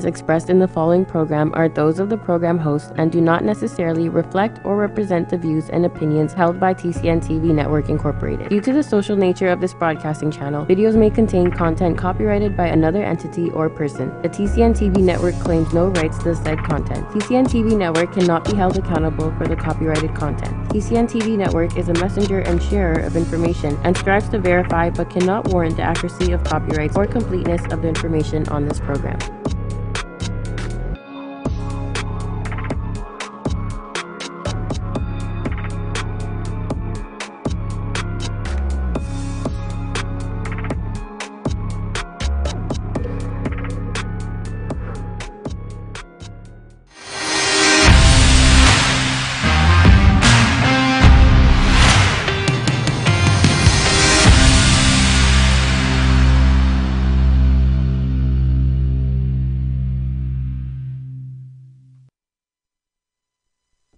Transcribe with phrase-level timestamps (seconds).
[0.00, 3.44] opinions expressed in the following program are those of the program host and do not
[3.44, 8.48] necessarily reflect or represent the views and opinions held by TCN TV Network Incorporated.
[8.48, 12.68] Due to the social nature of this broadcasting channel, videos may contain content copyrighted by
[12.68, 14.08] another entity or person.
[14.22, 17.06] The TCN TV Network claims no rights to the said content.
[17.08, 20.54] TCN TV Network cannot be held accountable for the copyrighted content.
[20.70, 25.10] TCN TV Network is a messenger and sharer of information and strives to verify but
[25.10, 29.18] cannot warrant the accuracy of copyrights or completeness of the information on this program.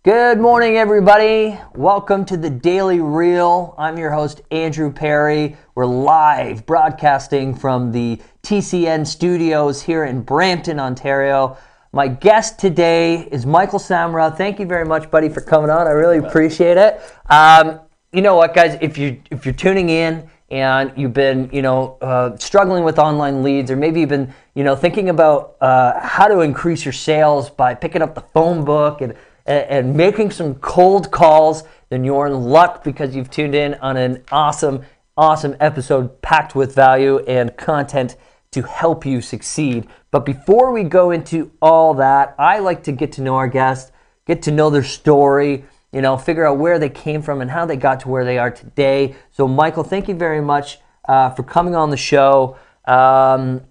[0.05, 1.57] Good morning, everybody.
[1.77, 3.73] Welcome to the Daily Reel.
[3.79, 5.57] I'm your host, Andrew Perry.
[5.77, 11.57] We're live broadcasting from the TCN studios here in Brampton, Ontario.
[11.93, 14.37] My guest today is Michael Samra.
[14.37, 15.87] Thank you very much, buddy, for coming on.
[15.87, 17.01] I really appreciate it.
[17.31, 17.79] Um,
[18.13, 18.77] you know what, guys?
[18.81, 23.45] If you if you're tuning in and you've been, you know, uh, struggling with online
[23.45, 27.51] leads, or maybe you've been, you know, thinking about uh, how to increase your sales
[27.51, 29.15] by picking up the phone book and
[29.47, 33.97] and, and making some cold calls, then you're in luck because you've tuned in on
[33.97, 34.83] an awesome,
[35.17, 38.17] awesome episode packed with value and content
[38.53, 39.87] to help you succeed.
[40.11, 43.93] But before we go into all that, I like to get to know our guests,
[44.27, 47.67] get to know their story, you know, figure out where they came from and how
[47.67, 49.15] they got to where they are today.
[49.31, 52.57] So, Michael, thank you very much uh, for coming on the show.
[52.87, 53.63] Um,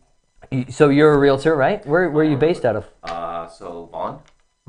[0.69, 1.85] so, you're a realtor, right?
[1.85, 2.87] Where, where are you based out of?
[3.03, 4.19] Uh, so Vaughan.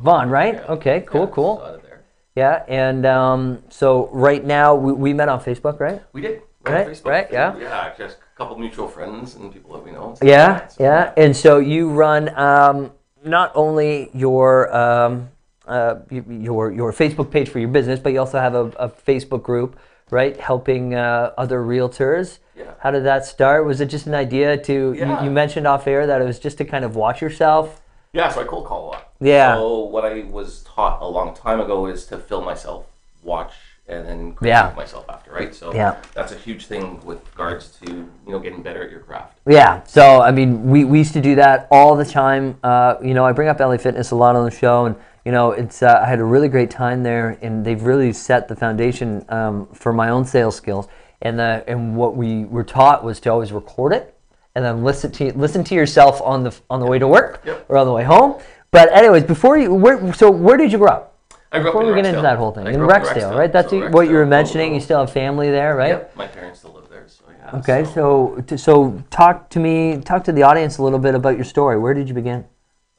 [0.03, 0.55] Vaughan, right?
[0.55, 0.73] Yeah.
[0.75, 1.63] Okay, cool, Yeah, cool.
[1.65, 2.03] out of there.
[2.35, 6.03] Yeah, and um, so right now we, we met on Facebook, right?
[6.13, 6.43] We did.
[6.65, 7.07] Right, Facebook.
[7.11, 7.57] right, yeah.
[7.59, 10.15] Yeah, just a couple mutual friends and people that we know.
[10.23, 11.13] Yeah, So, yeah.
[11.17, 12.93] And so you run um,
[13.25, 15.29] not only your um,
[15.67, 19.43] uh, your your Facebook page for your business, but you also have a, a Facebook
[19.43, 19.77] group,
[20.11, 20.39] right?
[20.39, 22.39] Helping uh, other realtors.
[22.57, 22.75] Yeah.
[22.79, 23.67] How did that start?
[23.67, 24.95] Was it just an idea to?
[24.97, 25.19] Yeah.
[25.19, 27.82] You, you mentioned off air that it was just to kind of watch yourself.
[28.15, 29.13] Yeah, so I cold call a lot.
[29.21, 29.55] Yeah.
[29.55, 32.85] So what I was taught a long time ago is to film myself,
[33.23, 33.55] watch,
[33.89, 34.73] and then critique Yeah.
[34.77, 35.55] myself after, right?
[35.55, 35.97] So Yeah.
[36.13, 39.39] that's a huge thing with regards to you know getting better at your craft.
[39.47, 39.83] Yeah.
[39.85, 42.59] So I mean, we, we used to do that all the time.
[42.63, 44.95] Uh, you know, I bring up LA Fitness a lot on the show, and
[45.25, 48.47] you know, it's uh, I had a really great time there, and they've really set
[48.47, 50.87] the foundation um, for my own sales skills.
[51.23, 54.15] And the and what we were taught was to always record it,
[54.55, 57.67] and then listen to listen to yourself on the on the way to work Yep.
[57.69, 58.41] or on the way home.
[58.71, 61.19] But anyways, before you, where, so where did you grow up?
[61.53, 63.37] I grew up Before in we get into that whole thing, in grew up Rexdale,
[63.37, 63.53] right?
[63.53, 64.73] That's so what you were mentioning.
[64.75, 65.89] You still have family there, right?
[65.91, 67.59] Yep, my parents still live there, so yeah.
[67.59, 71.37] Okay, so t- so talk to me, talk to the audience a little bit about
[71.37, 71.79] your story.
[71.79, 72.47] Where did you begin?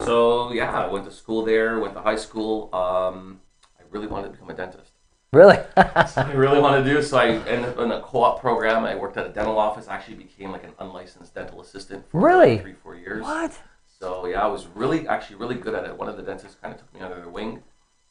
[0.01, 2.69] So yeah, I went to school there, went to high school.
[2.73, 3.39] Um,
[3.79, 4.92] I really wanted to become a dentist.
[5.33, 5.57] Really?
[5.75, 7.17] I really want to do so.
[7.17, 8.83] I ended up in a co-op program.
[8.83, 9.87] I worked at a dental office.
[9.87, 12.59] Actually, became like an unlicensed dental assistant for Really?
[12.59, 13.23] three, four years.
[13.23, 13.59] what?
[13.99, 15.97] So yeah, I was really, actually, really good at it.
[15.97, 17.63] One of the dentists kind of took me under their wing.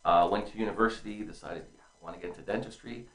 [0.05, 3.07] Uh, went to university, decided yeah, I want to get into dentistry,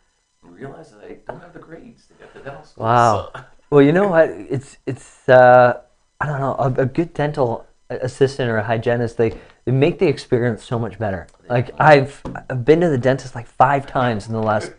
[0.41, 2.85] and realized that I don't have the grades to get to dental school.
[2.85, 3.29] Wow.
[3.35, 4.29] So, Well, you know what?
[4.29, 5.81] It's it's uh,
[6.22, 9.17] I don't know a, a good dental assistant or a hygienist.
[9.17, 9.34] They
[9.73, 11.28] make the experience so much better.
[11.50, 14.72] Like I've I've been to the dentist like five times in the last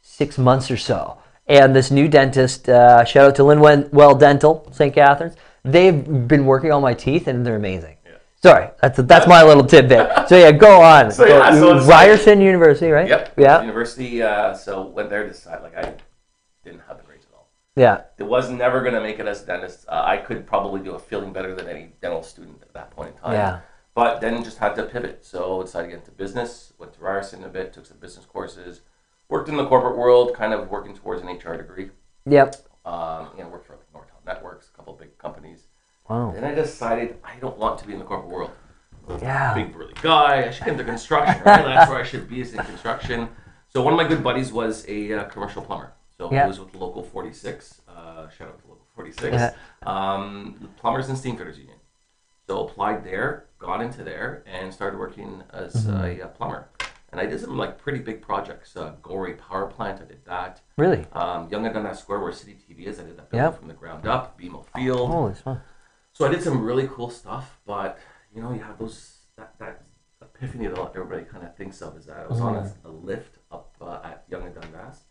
[0.00, 1.18] six months or so.
[1.48, 4.92] And this new dentist, uh, shout out to Linwell Dental, St.
[4.92, 5.36] Catharines.
[5.64, 7.96] They've been working on my teeth and they're amazing.
[8.42, 10.28] Sorry, that's that's my little tidbit.
[10.28, 11.10] So yeah, go on.
[11.10, 13.08] So, yeah, so Ryerson University, right?
[13.08, 13.32] yep.
[13.36, 13.60] Yeah.
[13.60, 14.22] University.
[14.22, 15.94] Uh, so went there, decided like I
[16.62, 17.48] didn't have the grades at all.
[17.74, 18.02] Yeah.
[18.18, 19.86] It was never going to make it as a dentist.
[19.88, 23.14] Uh, I could probably do a feeling better than any dental student at that point
[23.14, 23.32] in time.
[23.32, 23.60] Yeah.
[23.96, 25.24] But then just had to pivot.
[25.24, 26.74] So decided to get into business.
[26.78, 28.82] Went to Ryerson a bit, took some business courses,
[29.30, 31.88] worked in the corporate world, kind of working towards an HR degree.
[32.26, 32.56] Yep.
[32.84, 35.68] Um, you know, worked for Nortel Networks, a couple of big companies.
[36.10, 36.30] Wow.
[36.34, 38.50] Then I decided I don't want to be in the corporate world.
[39.22, 39.54] Yeah.
[39.54, 40.46] Big burly guy.
[40.46, 41.64] I should get into construction, right?
[41.64, 43.30] That's where I should be is in construction.
[43.68, 45.94] So one of my good buddies was a uh, commercial plumber.
[46.18, 46.42] So Yeah.
[46.42, 47.80] he was with Local 46.
[47.88, 49.32] Uh, shout out to Local 46.
[49.32, 49.54] Yeah.
[49.84, 51.78] Um, Plumbers and Steamfitters Union.
[52.46, 56.20] So applied there, got into there, and started working as Mm-hmm.
[56.20, 56.68] a, uh plumber.
[57.12, 58.76] And I did some like pretty big projects.
[58.76, 60.60] Uh, Goreway Power Plant, I did that.
[60.76, 61.06] Really?
[61.12, 63.58] Um, Yonge and Dundas Square, where City TV is, I did that building Yep.
[63.58, 64.38] from the ground up.
[64.38, 65.10] BMO Field.
[65.10, 65.62] Holy smokes.
[66.12, 67.98] So I did some really cool stuff, but
[68.34, 69.82] you know, you have those that, that
[70.20, 73.38] epiphany that everybody kind of thinks of is that I was on a, a lift
[73.52, 75.04] up uh, at Yonge and Dundas,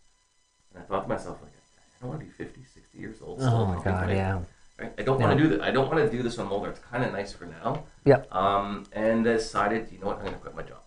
[0.74, 3.40] and I thought to myself like, I don't want to be 50, 60 years old.
[3.40, 4.40] still Oh my God, yeah.
[4.78, 4.92] Right?
[4.98, 5.62] I don't want to do that.
[5.62, 6.70] I don't want to do this when I'm older.
[6.70, 7.84] It's kind of nice for now.
[8.04, 8.22] Yeah.
[8.30, 10.82] Um, and decided, you know what, I'm going to quit my job.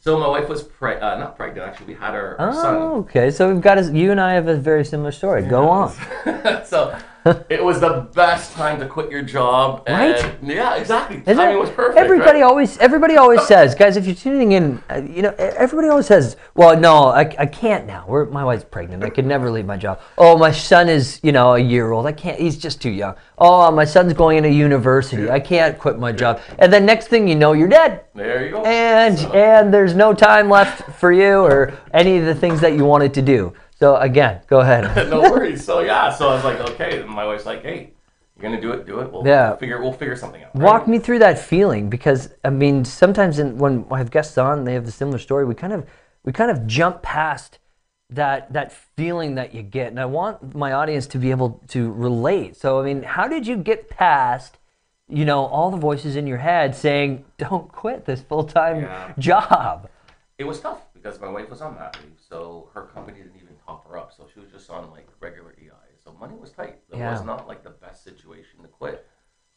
[0.00, 1.68] So my wife was pre- uh, not pregnant.
[1.68, 2.74] Actually, we had our, our son.
[2.74, 3.30] Oh, okay.
[3.30, 5.42] So we've got a, you and I have a very similar story.
[5.42, 5.92] Go on.
[6.64, 6.98] so
[7.48, 9.84] it was the best time to quit your job.
[9.88, 10.34] Right?
[10.42, 11.18] Yeah, exactly.
[11.18, 11.60] Isn't Timing it?
[11.60, 11.98] was perfect.
[11.98, 12.46] everybody right?
[12.48, 16.36] always everybody always says, guys, if you're tuning in, uh, you know, everybody always says,
[16.54, 18.04] well, no, I, I can't now.
[18.08, 19.04] We're, my wife's pregnant.
[19.04, 20.00] I could never leave my job.
[20.18, 22.06] Oh, my son is, you know, a year old.
[22.06, 22.38] I can't.
[22.38, 23.16] He's just too young.
[23.38, 25.30] Oh, my son's going into university.
[25.30, 26.40] I can't quit my job.
[26.58, 28.04] And then next thing you know, you're dead.
[28.14, 28.62] There you go.
[28.64, 32.74] And So- and there's no time left for you or any of the things that
[32.74, 33.52] you wanted to do.
[33.80, 35.08] So again, go ahead.
[35.10, 35.64] no worries.
[35.64, 37.02] So yeah, so I was like, okay.
[37.02, 37.94] My wife's like, hey,
[38.36, 39.10] you're gonna do it, do it.
[39.10, 39.56] We'll Yeah.
[39.56, 40.54] figure we'll figure something out.
[40.54, 44.64] Walk me through that feeling because I mean sometimes in, when I have guests on,
[44.64, 45.46] they have a similar story.
[45.46, 45.86] We kind of
[46.24, 47.58] we kind of jump past
[48.10, 51.90] that that feeling that you get, and I want my audience to be able to
[51.92, 52.56] relate.
[52.56, 54.58] So I mean, how did you get past?
[55.08, 59.12] You know, all the voices in your head saying, "Don't quit this full-time Yeah.
[59.18, 59.88] job."
[60.38, 63.39] It was tough because my wife was on mat leave, so her company didn't
[63.70, 64.12] top her up.
[64.12, 65.90] So she was just on like regular EI.
[66.02, 66.78] So money was tight.
[66.92, 67.12] It Yeah.
[67.12, 69.06] was not like the best situation to quit.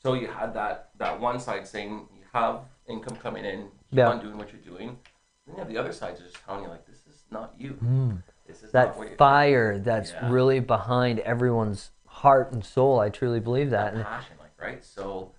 [0.01, 4.10] So you had that that one side saying you have income coming in, keep Yeah.
[4.10, 5.00] on doing what you're doing.
[5.45, 7.74] Then you have the other side just telling you like this is not you.
[7.74, 8.18] Hmm.
[8.45, 10.30] This is That not what you're fire that's Yeah.
[10.30, 13.00] really behind everyone's heart and soul.
[13.00, 13.86] I truly believe that.
[13.92, 14.83] that And- passion, like right.
[14.83, 15.33] So,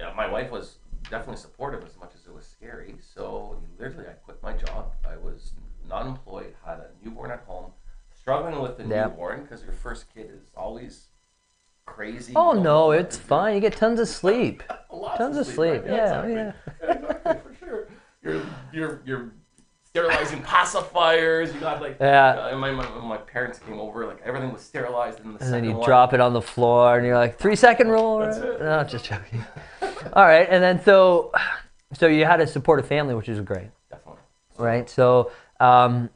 [0.00, 0.78] yeah, my wife was
[1.10, 2.98] definitely supportive as much as it was scary.
[3.00, 4.92] So literally, I quit my job.
[5.06, 5.52] I was
[5.86, 7.72] not employed, had a newborn at home,
[8.28, 9.04] struggling with the Yeah.
[9.06, 11.06] newborn because your first kid is always
[11.86, 12.34] crazy.
[12.36, 13.54] Oh You don't know no, it's fine.
[13.54, 14.62] You get tons of sleep.
[15.16, 15.82] Tons of sleep.
[15.82, 15.90] right?
[15.90, 16.34] Yeah, exactly.
[16.82, 16.92] yeah.
[16.92, 17.88] exactly, for sure.
[18.22, 18.42] You're
[18.72, 19.32] you're you're
[19.84, 21.54] sterilizing pacifiers.
[21.54, 22.50] You got like Yeah.
[22.52, 25.64] uh, my, my my parents came over, like everything was sterilized in the And then
[25.64, 25.86] you one.
[25.86, 28.18] drop it on the floor, and you're like, three second rule.
[28.18, 28.60] That's it.
[28.60, 29.42] No, just joking.
[30.12, 31.32] All right, and then so,
[31.94, 34.20] so you had to support a supportive family, which is great, Definitely.
[34.58, 34.90] right?
[34.90, 35.30] So,
[35.60, 36.10] um,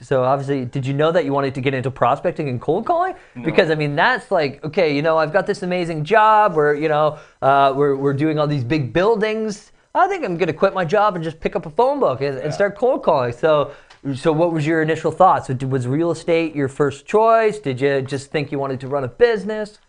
[0.00, 3.14] so obviously, did you know that you wanted to get into prospecting and cold calling?
[3.44, 6.88] Because I mean, that's like, okay, you know, I've got this amazing job where you
[6.88, 9.72] know uh, we're we're doing all these big buildings.
[9.94, 12.38] I think I'm gonna quit my job and just pick up a phone book and,
[12.38, 13.32] and start cold calling.
[13.32, 13.72] So.
[14.14, 15.48] So, what was your initial thoughts?
[15.48, 17.58] Was real estate your first choice?
[17.58, 19.80] Did you just think you wanted to run a business?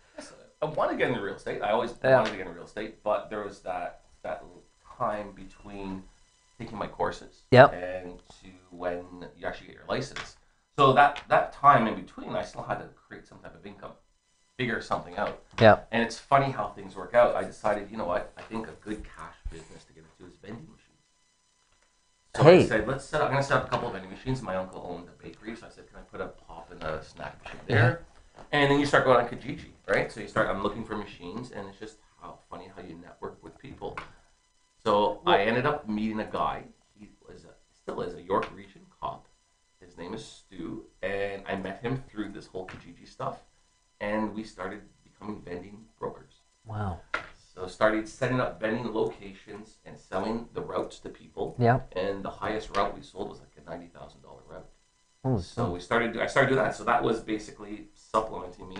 [0.60, 1.62] I wanted to get into real estate.
[1.62, 2.16] I always Yeah.
[2.16, 4.42] wanted to get into real estate, but there was that that
[4.98, 6.02] time between
[6.58, 7.72] taking my courses Yep.
[7.72, 8.48] and to
[8.80, 9.04] when
[9.36, 10.36] you actually get your license.
[10.76, 13.92] So that that time in between, I still had to create some type of income,
[14.56, 15.42] figure something out.
[15.60, 15.80] Yeah.
[15.92, 17.36] And it's funny how things work out.
[17.36, 18.32] I decided, you know what?
[18.36, 20.86] I think a good cash business to get into is vending machines.
[22.36, 22.62] So Hey.
[22.62, 23.28] I said, let's set up.
[23.28, 24.40] I'm gonna set up a couple of vending machines.
[24.40, 27.02] My uncle owned a bakery, so I said, can I put a pop and a
[27.04, 28.02] snack machine there?
[28.52, 30.10] And then you start going on Kijiji, right?
[30.10, 30.48] So you start.
[30.48, 33.98] I'm looking for machines, and it's just how funny how you network with people.
[34.82, 36.64] So I ended up meeting a guy.
[37.90, 39.26] He was a, still is a York Region cop.
[39.80, 43.38] His name is Stu, and I met him through this whole Kijiji stuff,
[44.00, 46.34] and we started becoming vending brokers.
[46.66, 47.00] Wow.
[47.54, 51.56] So started setting up vending locations and selling the routes to people.
[51.58, 51.80] Yeah.
[51.96, 54.68] And the highest route we sold was like a ninety thousand dollar route.
[55.24, 56.16] Holy So we started.
[56.18, 56.76] I started doing that.
[56.76, 58.78] So that was basically supplementing me,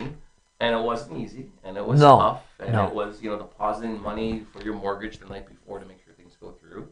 [0.61, 2.87] and it wasn't easy, and it was No, tough, and no.
[2.87, 6.15] it was you know depositing money for your mortgage the night before to make sure
[6.15, 6.89] things go through.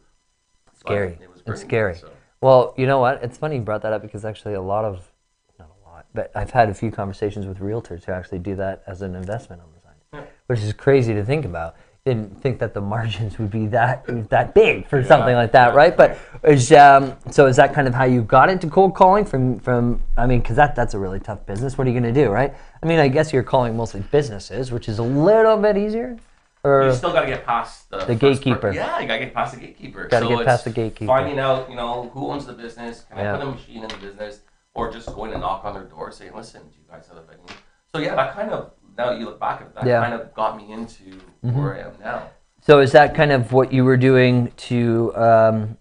[0.89, 1.19] But Scary.
[1.23, 1.95] It was It's scary.
[1.95, 2.09] so.
[2.41, 3.23] Well, you know what?
[3.23, 5.11] It's funny you brought that up because actually a lot of,
[5.59, 8.83] not a lot, but I've had a few conversations with realtors who actually do that
[8.87, 10.21] as an investment on the side, Yeah.
[10.47, 11.75] which is crazy to think about.
[12.07, 15.77] Didn't think that the margins would be that that big for something like that, yeah,
[15.77, 15.95] right?
[15.95, 19.59] But is um, so is that kind of how you got into cold calling from
[19.59, 20.01] from?
[20.17, 21.77] I mean, because that that's a really tough business.
[21.77, 22.55] What are you going to do, right?
[22.83, 26.17] I mean, I guess you're calling mostly businesses, which is a little bit easier.
[26.65, 28.73] You still got to get past the, The gatekeeper.
[28.73, 30.09] Yeah, you got to get past the gatekeeper.
[30.09, 31.07] Gotta so get it's past the gatekeeper.
[31.07, 33.05] Finding out, you know, who owns the business.
[33.09, 33.35] Can Yeah.
[33.35, 34.41] I put a machine in the business,
[34.75, 37.23] or just going to knock on their door saying, "Listen, do you guys have a
[37.23, 37.43] venue?"
[37.93, 40.01] So yeah, that kind of now that you look back at it, that Yeah.
[40.03, 42.23] kind of got me into where I am now.
[42.61, 45.79] So is that kind of what you were doing to, um,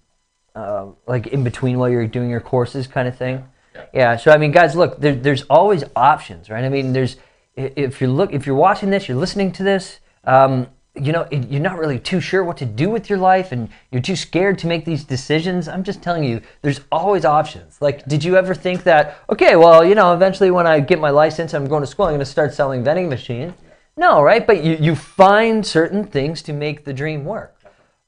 [0.55, 3.43] uh, like in between while you're doing your courses, kind of thing?
[3.75, 3.85] Yeah.
[3.93, 4.15] yeah.
[4.15, 6.63] So I mean, guys, look, there, there's always options, right?
[6.63, 7.17] I mean, there's
[7.55, 9.99] if you look, if you're watching this, you're listening to this.
[10.27, 10.67] Um,
[10.99, 14.01] you know, you're not really too sure what to do with your life, and you're
[14.01, 15.67] too scared to make these decisions.
[15.67, 17.81] I'm just telling you, there's always options.
[17.81, 19.19] Like, did you ever think that?
[19.29, 22.05] Okay, well, you know, eventually when I get my license, I'm going to school.
[22.05, 23.53] I'm going to start selling vending machines.
[23.95, 24.45] No, right?
[24.45, 27.59] But you, you find certain things to make the dream work,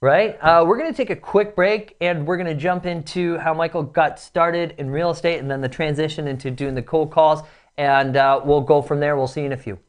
[0.02, 0.38] right?
[0.42, 3.54] Uh, we're going to take a quick break and we're going to jump into how
[3.54, 7.42] Michael got started in real estate and then the transition into doing the cold calls.
[7.78, 9.16] And uh, we'll go from there.
[9.16, 9.80] We'll see you in a few.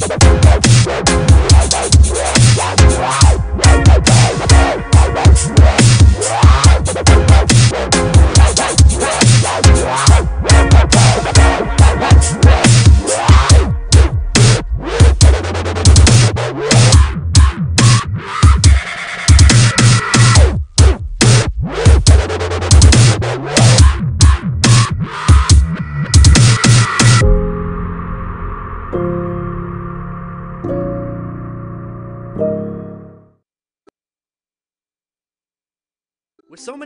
[0.00, 0.47] With so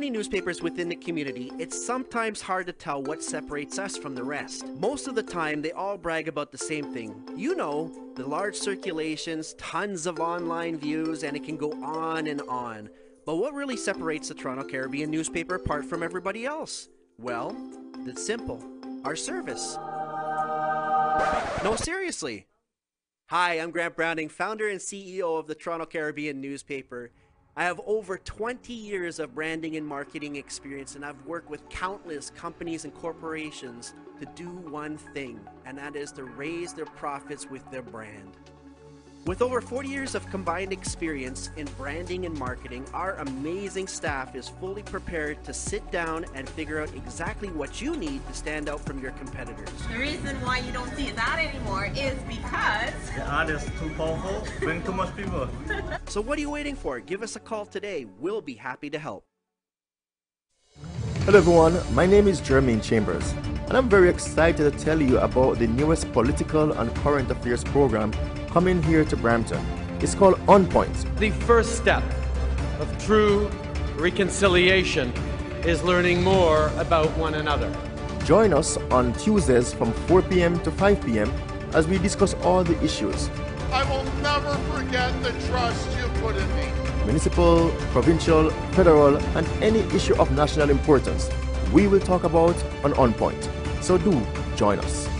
[0.02, 4.24] many newspapers within the community, it's sometimes hard to tell what separates us from the
[4.24, 4.66] rest.
[4.80, 7.14] Most of the time, they all brag about the same thing.
[7.36, 12.40] You know, the large circulations, tons of online views, and it can go on and
[12.48, 12.90] on.
[13.24, 16.88] But what really separates the Toronto Caribbean newspaper apart from everybody else?
[17.16, 17.56] Well,
[18.04, 18.60] it's simple
[19.04, 19.76] our service.
[21.62, 22.48] No, seriously.
[23.26, 27.12] Hi, I'm Grant Browning, founder and CEO of the Toronto Caribbean newspaper.
[27.54, 32.30] I have over 20 years of branding and marketing experience, and I've worked with countless
[32.30, 37.70] companies and corporations to do one thing, and that is to raise their profits with
[37.70, 38.38] their brand.
[39.24, 44.48] With over 40 years of combined experience in branding and marketing, our amazing staff is
[44.48, 48.80] fully prepared to sit down and figure out exactly what you need to stand out
[48.80, 49.68] from your competitors.
[49.92, 54.42] The reason why you don't see that anymore is because The ad is too powerful,
[54.58, 55.48] bring too much people.
[56.08, 56.98] So, what are you waiting for?
[56.98, 58.06] Give us a call today.
[58.18, 59.24] We'll be happy to help.
[61.24, 63.30] Hello everyone, my name is Jermaine Chambers,
[63.68, 68.10] and I'm very excited to tell you about the newest political and current affairs program
[68.52, 69.64] coming here to Brampton.
[70.00, 70.94] It's called On Point.
[71.16, 72.02] The first step
[72.80, 73.50] of true
[73.96, 75.12] reconciliation
[75.64, 77.74] is learning more about one another.
[78.24, 80.60] Join us on Tuesdays from 4 p.m.
[80.60, 81.32] to 5 p.m.
[81.72, 83.30] as we discuss all the issues
[83.72, 86.66] I will never forget the trust you put in me.
[87.06, 91.30] municipal, provincial, federal, and any issue of national importance.
[91.72, 92.54] We will talk about
[92.84, 93.48] on On Point.
[93.80, 94.12] So do
[94.56, 95.11] join us.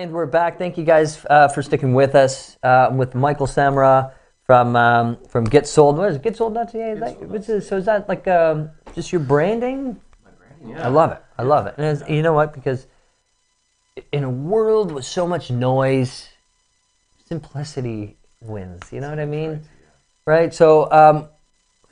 [0.00, 0.56] And we're back.
[0.56, 2.56] Thank you guys uh, for sticking with us.
[2.62, 4.12] Uh, I'm with Michael Samra
[4.46, 5.98] from um, from Get Sold.
[5.98, 6.22] What is it?
[6.22, 6.92] GetSold.ca?
[6.92, 10.00] Is that, what's it, so is that like um, just your branding?
[10.24, 10.86] My branding, yeah.
[10.86, 11.22] I love it.
[11.36, 11.74] I love it.
[11.76, 12.54] And you know what?
[12.54, 12.86] Because
[14.10, 16.30] in a world with so much noise,
[17.28, 18.90] simplicity wins.
[18.90, 19.60] You know what I mean?
[20.24, 20.54] Right.
[20.54, 21.28] So, um,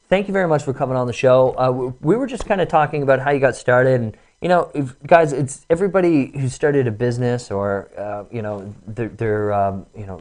[0.09, 1.55] thank you very much for coming on the show.
[1.59, 4.49] Uh, we, we were just kind of talking about how you got started, and you
[4.49, 9.52] know, if, guys, it's everybody who started a business or uh, you know, they're, they're
[9.52, 10.21] um, you know,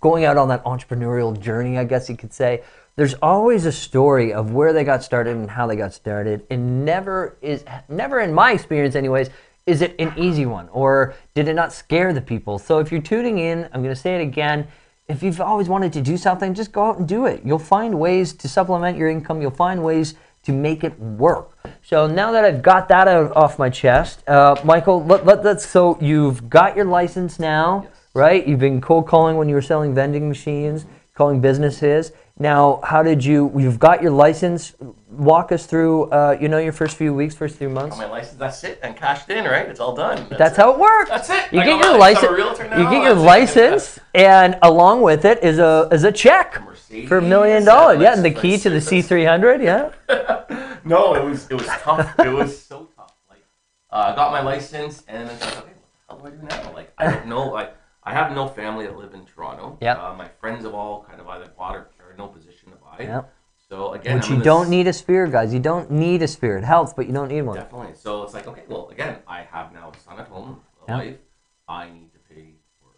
[0.00, 2.62] going out on that entrepreneurial journey, I guess you could say.
[2.96, 6.84] There's always a story of where they got started and how they got started, and
[6.84, 9.30] never is never in my experience, anyways.
[9.66, 12.58] Is it an easy one, or did it not scare the people?
[12.58, 14.68] So if you're tuning in, I'm going to say it again
[15.08, 17.42] if you've always wanted to do something, just go out and do it.
[17.44, 19.42] You'll find ways to supplement your income.
[19.42, 21.58] You'll find ways to make it work.
[21.82, 25.66] So now that I've got that out, off my chest, uh, Michael, let, let, let's.
[25.66, 28.46] So you've got your license now, right?
[28.46, 32.12] You've been cold calling when you were selling vending machines, calling businesses.
[32.38, 33.52] Now, how did you?
[33.56, 34.74] You've got your license.
[35.08, 36.10] Walk us through.
[36.10, 37.96] Uh, you know, your first few weeks, first few months.
[37.96, 38.36] Got my license.
[38.38, 38.80] That's it.
[38.82, 39.68] And cashed in, right?
[39.68, 40.26] It's all done.
[40.36, 41.10] That's how it works.
[41.10, 41.52] That's it.
[41.52, 42.24] You I get your license.
[42.32, 43.60] a realtor now, You get your that's it.
[43.70, 46.60] license, and along with it is a is a check
[47.06, 48.00] for a million dollars.
[48.02, 49.62] Yeah, and the key to the C three hundred.
[49.62, 49.90] Yeah.
[50.86, 52.12] No, it was it was tough.
[52.18, 53.14] it was so tough.
[53.30, 53.42] Like,
[53.90, 55.72] uh, I got my license, and then it's like, okay,
[56.08, 56.74] what the hell do I do now?
[56.74, 57.54] Like, I don't know.
[57.56, 57.70] I
[58.02, 59.78] I have no family that live in Toronto.
[59.80, 59.98] Yep.
[59.98, 62.96] Uh, my friends have all kind of either bought or in no position to buy.
[63.04, 63.34] Yep.
[63.68, 65.52] So again, Which I'm you don't need a spear, guys.
[65.52, 66.58] You don't need a spear.
[66.58, 67.56] It helps, but you don't need one.
[67.56, 67.94] Definitely.
[67.94, 70.98] So it's like, okay, well, again, I have now a son at home, a Yeah.
[70.98, 71.18] wife.
[71.66, 72.90] I need to pay for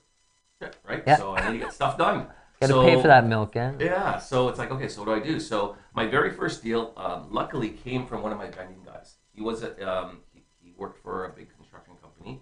[0.58, 1.02] shit, right?
[1.06, 1.16] Yeah.
[1.16, 2.26] So I need to get stuff done.
[2.60, 3.72] Got to so, pay for that milk, yeah.
[3.78, 4.18] Yeah.
[4.18, 5.38] So it's like, okay, so what do I do?
[5.38, 9.16] So my very first deal, um, luckily, came from one of my vending guys.
[9.34, 12.40] He was a, um, he, he worked for a big construction company.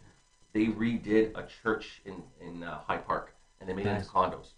[0.53, 4.53] They redid a church in in uh, Hyde Park, and they made it into condos.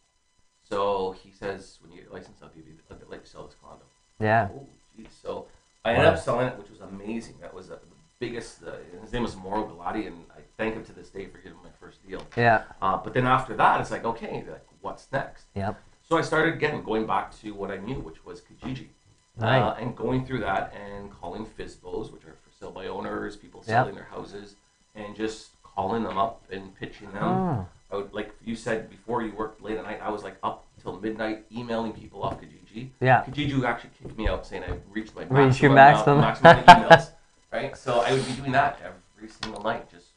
[0.68, 3.44] So he says, when you get your license, I'll give you, I'd like to sell
[3.46, 3.84] this condo.
[4.20, 4.48] Yeah.
[4.52, 5.08] Oh, geez.
[5.22, 5.46] So
[5.84, 7.34] I ended up selling it, which was amazing.
[7.40, 7.86] That was uh, the
[8.18, 8.62] biggest.
[8.64, 11.58] Uh, his name was Mauro Galati, and I thank him to this day for giving
[11.58, 12.26] me my first deal.
[12.36, 12.64] Yeah.
[12.82, 15.44] Uh, but then after that, it's like, okay, like, what's next?
[15.54, 15.78] Yep.
[16.08, 18.88] So I started again going back to what I knew, which was Kijiji.
[19.36, 19.58] Right.
[19.58, 23.60] Uh, and going through that and calling FSBOs, which are for sale by owners, people
[23.60, 23.66] Yep.
[23.68, 24.56] selling their houses,
[24.94, 27.22] and just calling them up and pitching them.
[27.22, 27.66] Oh.
[27.90, 30.00] I would, like you said before, you worked late at night.
[30.02, 32.90] I was like up till midnight emailing people off Kijiji.
[33.00, 33.24] Yeah.
[33.24, 36.50] Kijiji actually kicked me out saying I reached my Reached your maximum, maximum.
[36.50, 37.10] amount- maximum emails.
[37.52, 37.76] Right.
[37.76, 40.08] So I would be doing that every single night, just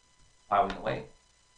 [0.50, 1.04] plowing away.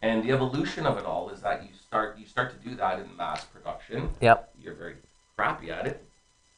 [0.04, 3.00] And the evolution of it all is that you start you start to do that
[3.00, 4.10] in mass production.
[4.20, 4.50] Yep.
[4.62, 4.96] You're very
[5.36, 6.04] crappy at it,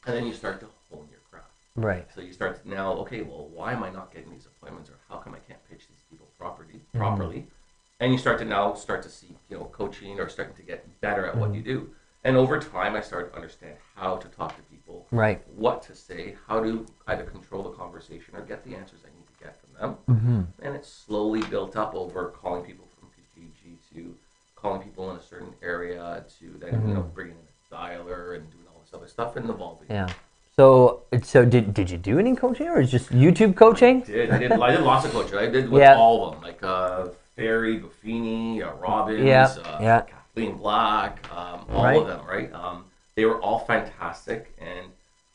[0.06, 1.46] and then you start to hone your craft.
[1.76, 2.06] Right.
[2.14, 4.94] So you start to now, okay, well, why am I not getting these appointments, or
[5.08, 6.80] how come I can't pitch these people properly?
[6.94, 6.98] Mhm.
[6.98, 7.46] Properly,
[8.00, 11.00] and you start to now start to see, you know, coaching or starting to get
[11.00, 11.54] better at what Mhm.
[11.56, 11.90] you do.
[12.24, 15.42] And over time, I started to understand how to talk to people, Right.
[15.56, 19.26] What to say, how to either control the conversation or get the answers I need
[19.26, 19.98] to get from them.
[20.08, 20.46] Mhm.
[20.64, 24.14] And it slowly built up over calling people from Kijiji to
[24.56, 27.14] calling people in a certain area to then you know Mhm.
[27.14, 29.86] bringing in a dialer and doing all this other stuff and evolving.
[29.90, 30.08] Yeah.
[30.56, 34.00] So so did did you do any coaching or is just YouTube coaching?
[34.00, 34.30] did.
[34.30, 34.52] I did.
[34.52, 35.36] I did lots of coaching.
[35.38, 35.96] I did with Yeah.
[35.96, 40.00] all of them, like uh, Ferry, Buffini, uh, Robbins, Yeah, uh, yeah.
[40.02, 41.96] Kathleen Black, um, all Right.
[42.00, 42.24] of them.
[42.26, 42.52] Right.
[42.52, 42.84] Um,
[43.16, 44.88] they were all fantastic, and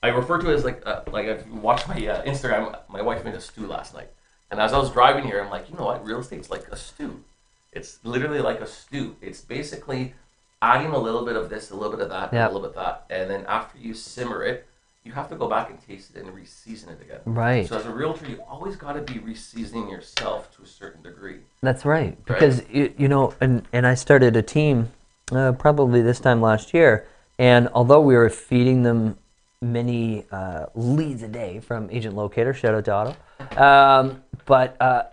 [0.03, 3.01] I refer to it as like uh, like if you watch my uh, Instagram, my
[3.01, 4.09] wife made a stew last night,
[4.51, 6.75] and as I was driving here, I'm like, you know what, real estate's like a
[6.77, 7.23] stew.
[7.71, 9.15] It's literally like a stew.
[9.21, 10.13] It's basically
[10.61, 12.83] adding a little bit of this, a little bit of that, a little bit of
[12.83, 14.67] that, and then after you simmer it,
[15.03, 17.19] you have to go back and taste it and re-season it again.
[17.25, 17.67] Right.
[17.67, 21.37] So as a realtor, you always got to be re-seasoning yourself to a certain degree.
[21.61, 22.23] That's right.
[22.25, 24.91] Because you, you know, and and I started a team
[25.31, 29.17] uh, probably this time last year, and although we were feeding them
[29.61, 35.03] many uh, leads a day from Agent Locator, shout out to Otto, um, but uh,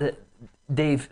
[0.68, 1.08] they've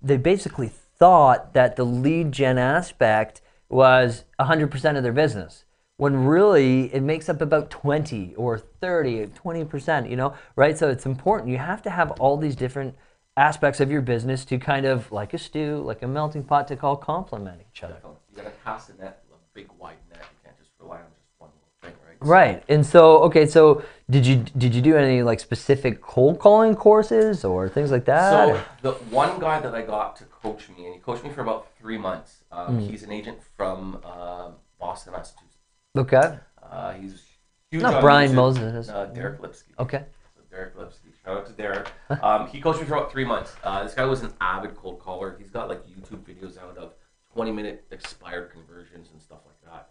[0.00, 5.64] they basically thought that the lead gen aspect was 100% of their business
[5.98, 11.06] when really it makes up about 20 or 30 20% you know right so it's
[11.06, 12.94] important you have to have all these different
[13.36, 16.76] aspects of your business to kind of like a stew like a melting pot to
[16.76, 17.96] call complement each other
[18.30, 20.20] You got to cast a net, a big wide net.
[20.20, 22.28] You can't just rely on just one little thing, right?
[22.28, 26.74] right and so okay so did you did you do any like specific cold calling
[26.74, 30.68] courses or things like that So or- the one guy that I got to coach
[30.70, 32.44] me, and he coached me for about three months.
[32.50, 32.90] Um, Mm.
[32.90, 34.50] He's an agent from uh,
[34.80, 35.51] Boston, Massachusetts.
[35.96, 37.22] Okay Uh, he's
[37.70, 38.34] huge Not Brian.
[38.34, 38.88] Moses.
[38.88, 39.72] Uh, Derek Lipsky.
[39.78, 41.08] okay So Derek Lipsky.
[41.24, 41.88] Shout out to Derek.
[42.22, 43.54] Um, he coached me for about three months.
[43.62, 45.36] Uh, this guy was an avid cold caller.
[45.38, 46.94] He's got like YouTube videos out of
[47.34, 49.90] 20 minute expired conversions and stuff like that.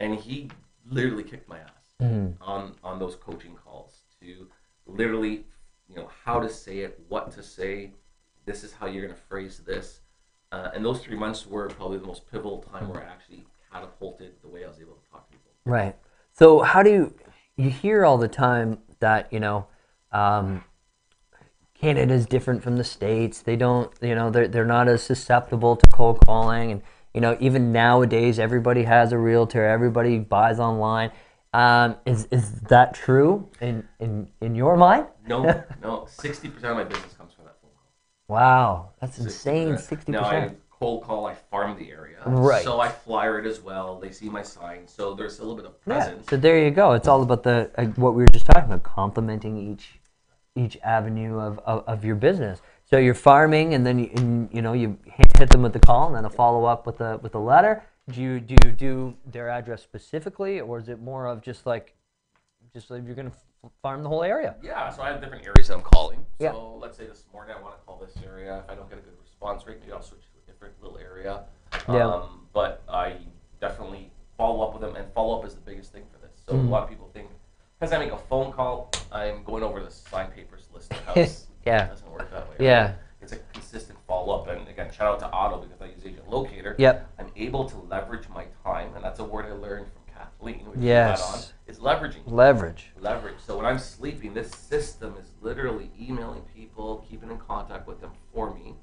[0.00, 0.50] And he
[0.86, 2.34] literally kicked my ass Mhm.
[2.40, 4.48] on, on those coaching calls to
[4.86, 5.44] literally,
[5.88, 7.92] you know, how to say it, what to say.
[8.44, 10.00] This is how you're going to phrase this.
[10.50, 14.34] Uh, and those three months were probably the most pivotal time where I actually catapulted
[14.42, 15.52] the way I was able to talk to people.
[15.64, 15.96] Right.
[16.32, 17.14] So how do you
[17.56, 19.66] you hear all the time that you know
[20.12, 20.64] um,
[21.74, 23.42] Canada is different from the states.
[23.42, 26.82] They don't you know they're they're not as susceptible to cold calling and
[27.14, 29.64] you know even nowadays everybody has a realtor.
[29.64, 31.10] Everybody buys online.
[31.54, 35.06] Um, is is that true in in in your mind?
[35.26, 35.42] No,
[35.82, 36.06] no.
[36.08, 38.36] 60% of my business comes from that phone call.
[38.36, 39.76] Wow, that's insane.
[39.76, 40.58] Sixty percent.
[40.82, 42.22] Cold call, I farm the area.
[42.26, 42.64] Right.
[42.64, 43.98] So I flyer it as well.
[44.00, 44.86] They see my sign.
[44.86, 45.94] So there's a little bit of Yeah.
[45.94, 46.28] presence.
[46.28, 46.92] So there you go.
[46.92, 50.00] It's all about the uh, what we were just talking about, complementing each
[50.54, 52.60] each avenue of, of, of your business.
[52.84, 56.08] So you're farming, and then you, and, you know you hit, them with the call,
[56.08, 57.84] and then a follow up with a with a letter.
[58.10, 61.94] Do you do you do their address specifically, or is it more of just like
[62.74, 63.32] just like you're gonna
[63.80, 64.56] farm the whole area?
[64.62, 66.26] Yeah, so I have different areas that I'm calling.
[66.40, 66.52] So Yeah.
[66.52, 68.58] let's say this morning I want to call this area.
[68.64, 70.24] If I don't get a good response rate, maybe I'll switch
[70.62, 71.42] different little area.
[71.88, 72.06] Yeah.
[72.08, 73.16] Um, but I
[73.60, 76.30] definitely follow up with them, and follow up is the biggest thing for this.
[76.46, 76.66] So Mhm.
[76.68, 77.28] a lot of people think
[77.78, 81.46] because I make a phone call, I'm going over the sign papers list of house.
[81.64, 81.84] Yeah.
[81.84, 82.56] It doesn't work that way.
[82.58, 82.86] Yeah.
[82.86, 82.94] Right?
[83.20, 86.28] It's a consistent follow up, and again, shout out to Otto because I use Agent
[86.28, 86.74] Locator.
[86.76, 87.08] Yep.
[87.20, 90.66] I'm able to leverage my time, and that's a word I learned from Kathleen.
[90.72, 91.52] Which Yes.
[91.68, 92.90] Is leveraging Leverage.
[92.98, 93.36] leverage.
[93.38, 98.10] So when I'm sleeping, this system is literally emailing people, keeping in contact with them
[98.34, 98.74] for me,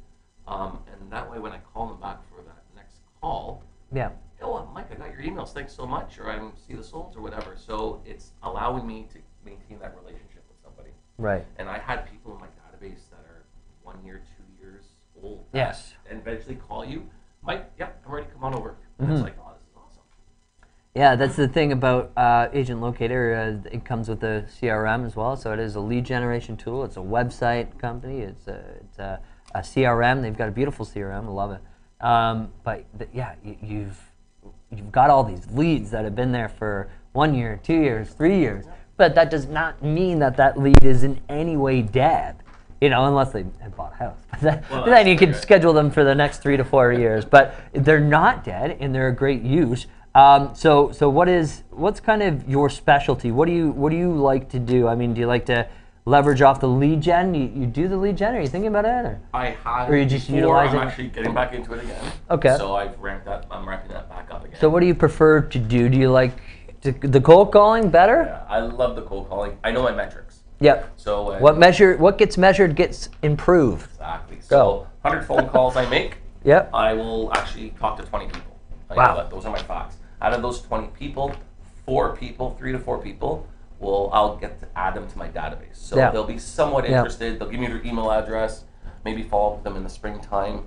[0.50, 4.10] um, and that way when I call them back for that next call, Yeah.
[4.42, 7.22] oh Mike, I got your emails, thanks so much, or I see the souls or
[7.22, 7.56] whatever.
[7.56, 10.90] So it's allowing me to maintain that relationship with somebody.
[11.18, 11.46] Right.
[11.58, 13.46] And I had people in my database that are
[13.84, 14.86] one year, two years
[15.22, 15.46] old.
[15.54, 15.94] Yes.
[16.10, 17.08] And eventually call you,
[17.44, 17.70] Mike.
[17.80, 18.28] Yep, I'm ready.
[18.34, 18.76] Come on over.
[19.00, 19.12] Mhm.
[19.14, 20.04] it's like, oh, this is awesome.
[20.96, 23.62] Yeah, that's the thing about uh, Agent Locator.
[23.66, 26.84] Uh, it comes with a CRM as well, so it is a lead generation tool.
[26.84, 28.22] It's a website company.
[28.22, 28.79] It's a,
[29.60, 30.22] a, CRM.
[30.22, 31.26] They've got a beautiful CRM.
[31.26, 32.06] I love it.
[32.06, 34.00] Um, but yeah, you, you've
[34.72, 38.40] you've got all these leads that have been there for one year, two years, three
[38.40, 38.66] years.
[38.98, 42.36] But that does not mean that that lead is in any way dead.
[42.82, 44.18] You know, unless they have bought a house.
[44.32, 47.26] But then, Well, then you can schedule them for the next three to four years.
[47.26, 49.88] But they're not dead, and they're a great use.
[50.16, 53.32] Um, so, so what is what's kind of your specialty?
[53.32, 54.88] What do you what do you like to do?
[54.88, 55.68] I mean, do you like to
[56.10, 57.34] leverage off the lead gen?
[57.34, 58.36] You, you do the lead gen?
[58.36, 58.90] Are you thinking about it?
[59.06, 59.20] Or?
[59.34, 62.02] I had Or you just utilizing- I'm actually getting back into it again.
[62.32, 62.56] Okay.
[62.58, 63.46] So I've ramped that.
[63.52, 64.60] I'm ramping that back up again.
[64.60, 65.88] So, what do you prefer to do?
[65.90, 66.32] Do you like
[66.82, 68.24] to, the cold calling better?
[68.26, 69.58] Yeah, I love the cold calling.
[69.64, 70.40] I know my metrics.
[70.62, 70.92] Yep.
[70.98, 71.96] So when, What measure?
[71.98, 73.88] What gets measured gets improved.
[73.92, 74.38] exactly?
[74.38, 74.42] Go.
[74.50, 76.70] So 100 phone calls I make, Yep.
[76.74, 78.42] I will actually talk to 20 people.
[78.90, 79.28] I Wow.
[79.30, 79.98] Those are my facts.
[80.22, 81.32] Out of those 20 people,
[81.86, 83.46] four people, three to four people,
[83.80, 85.76] will I'll get to add them to my database.
[85.76, 86.12] So Yeah.
[86.12, 86.98] they'll be somewhat Yeah.
[86.98, 87.40] interested.
[87.40, 88.66] They'll give me their email address,
[89.06, 90.64] maybe follow up with them in the springtime.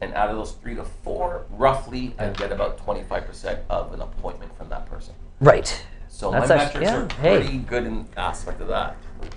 [0.00, 4.54] And out of those three to four, roughly, I get about 25% of an appointment
[4.58, 5.14] from that person.
[5.40, 5.84] Right.
[6.08, 7.36] So That's my actu- metrics yeah, are hey.
[7.42, 8.96] pretty good in aspect of that.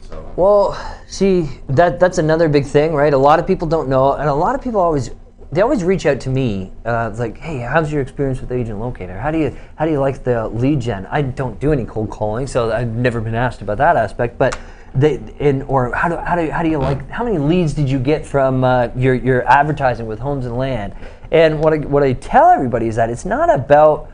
[0.10, 3.14] So Well, see, that that's another big thing, right?
[3.14, 5.12] A lot of people don't know, and a lot of people always
[5.52, 9.18] they always reach out to me, uh, like, "Hey, how's your experience with Agent Locator?
[9.18, 12.10] How do you how do you like the lead gen?" I don't do any cold
[12.10, 14.58] calling, so I've never been asked about that aspect, but.
[14.96, 17.88] They, in, or how do, how, do, how do you like how many leads did
[17.88, 20.96] you get from uh, your, your advertising with homes and land
[21.32, 24.12] and what I, what I tell everybody is that it's not about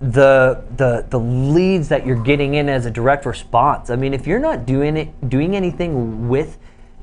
[0.00, 3.90] the the the leads that you're getting in as a direct response.
[3.90, 6.58] I mean, if you're not doing it doing anything with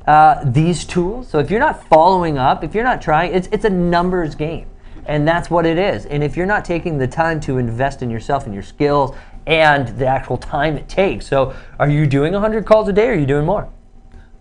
[0.08, 3.66] uh, these tools, so if you're not following up, if you're not trying, it's it's
[3.66, 4.68] a numbers game,
[5.06, 6.06] and that's what it is.
[6.06, 9.16] And if you're not taking the time to invest in yourself and your skills
[9.48, 13.08] and the actual time it takes, so are you doing 100 calls a day?
[13.08, 13.70] or Are you doing more?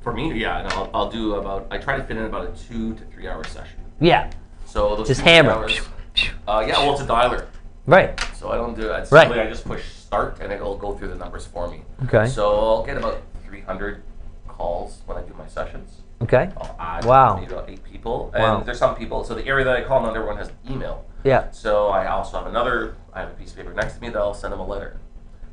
[0.01, 2.63] for me, yeah, and I'll, I'll do about I try to fit in about a
[2.69, 3.81] two to three hour session.
[4.01, 4.31] Yeah,
[4.67, 5.51] So those Just two to three hammer.
[5.53, 5.81] hours-
[6.47, 7.47] Uh, yeah, well, it's a dialer.
[7.87, 8.21] right.
[8.37, 8.99] So I don't do it.
[9.01, 9.31] It's Right.
[9.33, 11.83] I just push start and it'll go through the numbers for me.
[12.05, 12.27] Okay.
[12.29, 14.03] So I'll get about 300
[14.59, 16.03] calls when I do my sessions.
[16.23, 16.49] Okay.
[16.57, 17.37] I'll add Wow.
[17.37, 18.31] maybe about eight people.
[18.35, 18.61] And Wow.
[18.65, 21.05] there's some people, so the area that I call, not everyone has email.
[21.25, 21.51] Yeah.
[21.51, 24.19] So I also have another, I have a piece of paper next to me that
[24.19, 24.97] I'll send them a letter.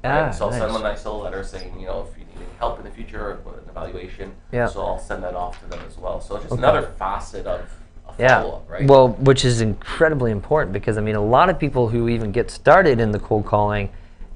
[0.04, 0.36] Ah, Right?
[0.36, 2.46] So I'll send them a nice little letter saying, you know, if you need any
[2.60, 4.34] help in the future or an evaluation.
[4.52, 4.68] Yeah.
[4.68, 6.22] So I'll send that off to them as well.
[6.22, 6.62] So it's just Okay.
[6.62, 7.62] another facet of
[8.08, 8.42] a Yeah.
[8.42, 8.88] follow-up, right?
[8.88, 12.52] Well, which is incredibly important because I mean, a lot of people who even get
[12.52, 13.90] started in the cold calling,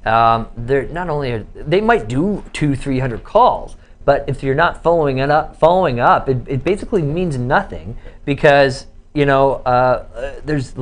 [0.05, 4.55] um, they're not only are, they might do two, three hundred calls, but if you're
[4.55, 10.39] not following it up, following up, it, it basically means nothing because you know uh,
[10.45, 10.73] there's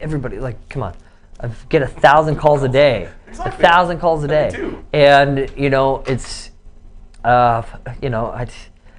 [0.00, 0.94] everybody like, come on,
[1.40, 6.02] I get a thousand calls a day, a thousand calls a day, and you know
[6.06, 6.50] it's
[7.24, 7.62] uh,
[8.02, 8.46] you know, I,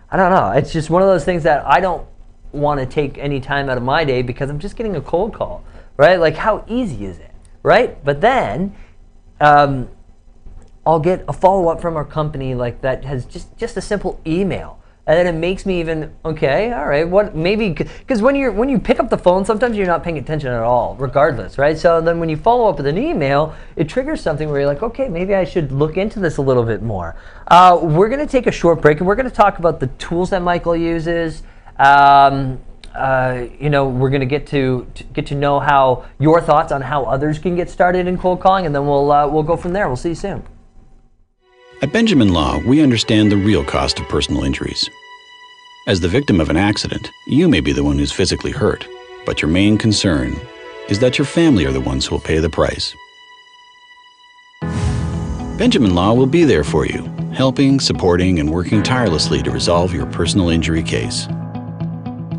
[0.10, 0.52] I don't know.
[0.52, 2.06] It's just one of those things that I don't
[2.52, 5.34] want to take any time out of my day because I'm just getting a cold
[5.34, 5.64] call,
[5.96, 6.20] right?
[6.20, 7.32] Like, how easy is it,
[7.64, 8.04] right?
[8.04, 8.76] But then,
[9.40, 9.90] um,
[10.86, 14.20] I'll get a follow up from our company like that has just just a simple
[14.26, 14.80] email.
[15.08, 16.74] And then it makes me even okay.
[16.74, 19.86] All right, what maybe because when you're when you pick up the phone, sometimes you're
[19.86, 21.78] not paying attention at all, regardless, right?
[21.78, 24.82] So then when you follow up with an email, it triggers something where you're like,
[24.82, 27.16] okay, maybe I should look into this a little bit more.
[27.48, 30.42] Uh, we're gonna take a short break and we're gonna talk about the tools that
[30.42, 31.44] Michael uses.
[31.78, 32.60] Um,
[32.96, 36.82] uh, you know, we're gonna get to, to get to know how your thoughts on
[36.82, 39.74] how others can get started in cold calling, and then we'll uh, we'll go from
[39.74, 39.88] there.
[39.88, 40.55] We'll see you soon.
[41.82, 44.90] At Benjamin Law, we understand the real cost of personal injuries.
[45.88, 48.88] As the victim of an accident, you may be the one who's physically hurt,
[49.26, 50.40] but your main concern
[50.88, 52.96] is that your family are the ones who will pay the price.
[55.58, 60.06] Benjamin Law will be there for you, helping, supporting, and working tirelessly to resolve your
[60.06, 61.28] personal injury case.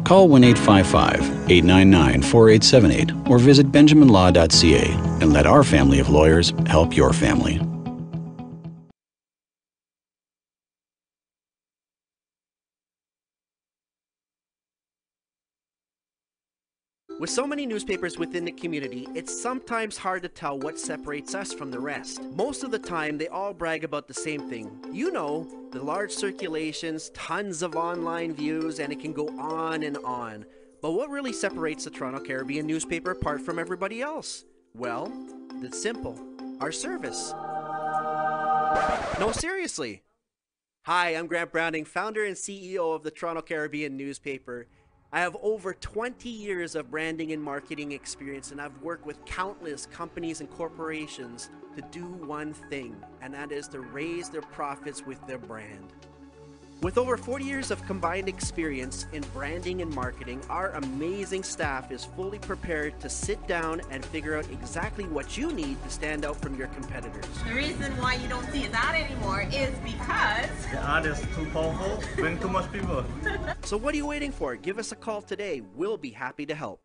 [0.05, 6.97] Call 1 855 899 4878 or visit benjaminlaw.ca and let our family of lawyers help
[6.97, 7.61] your family.
[17.19, 21.51] With so many newspapers within the community, it's sometimes hard to tell what separates us
[21.51, 22.23] from the rest.
[22.35, 24.85] Most of the time, they all brag about the same thing.
[24.93, 29.97] You know, the large circulations, tons of online views, and it can go on and
[30.05, 30.45] on.
[30.83, 34.45] But what really separates the Toronto Caribbean newspaper apart from everybody else?
[34.75, 35.11] Well,
[35.63, 36.21] it's simple
[36.61, 37.33] our service.
[39.19, 40.03] No, seriously.
[40.83, 44.69] Hi, I'm Grant Browning, founder and CEO of the Toronto Caribbean newspaper.
[45.13, 49.87] I have over 20 years of branding and marketing experience, and I've worked with countless
[49.87, 55.25] companies and corporations to do one thing, and that is to raise their profits with
[55.27, 55.93] their brand.
[56.83, 62.05] With over 40 years of combined experience in branding and marketing, our amazing staff is
[62.05, 66.37] fully prepared to sit down and figure out exactly what you need to stand out
[66.37, 67.25] from your competitors.
[67.49, 71.99] The reason why you don't see that anymore is because The ad is too powerful,
[72.15, 73.05] bring too much people.
[73.63, 74.55] So, what are you waiting for?
[74.55, 75.63] Give us a call today.
[75.77, 76.81] We'll be happy to help.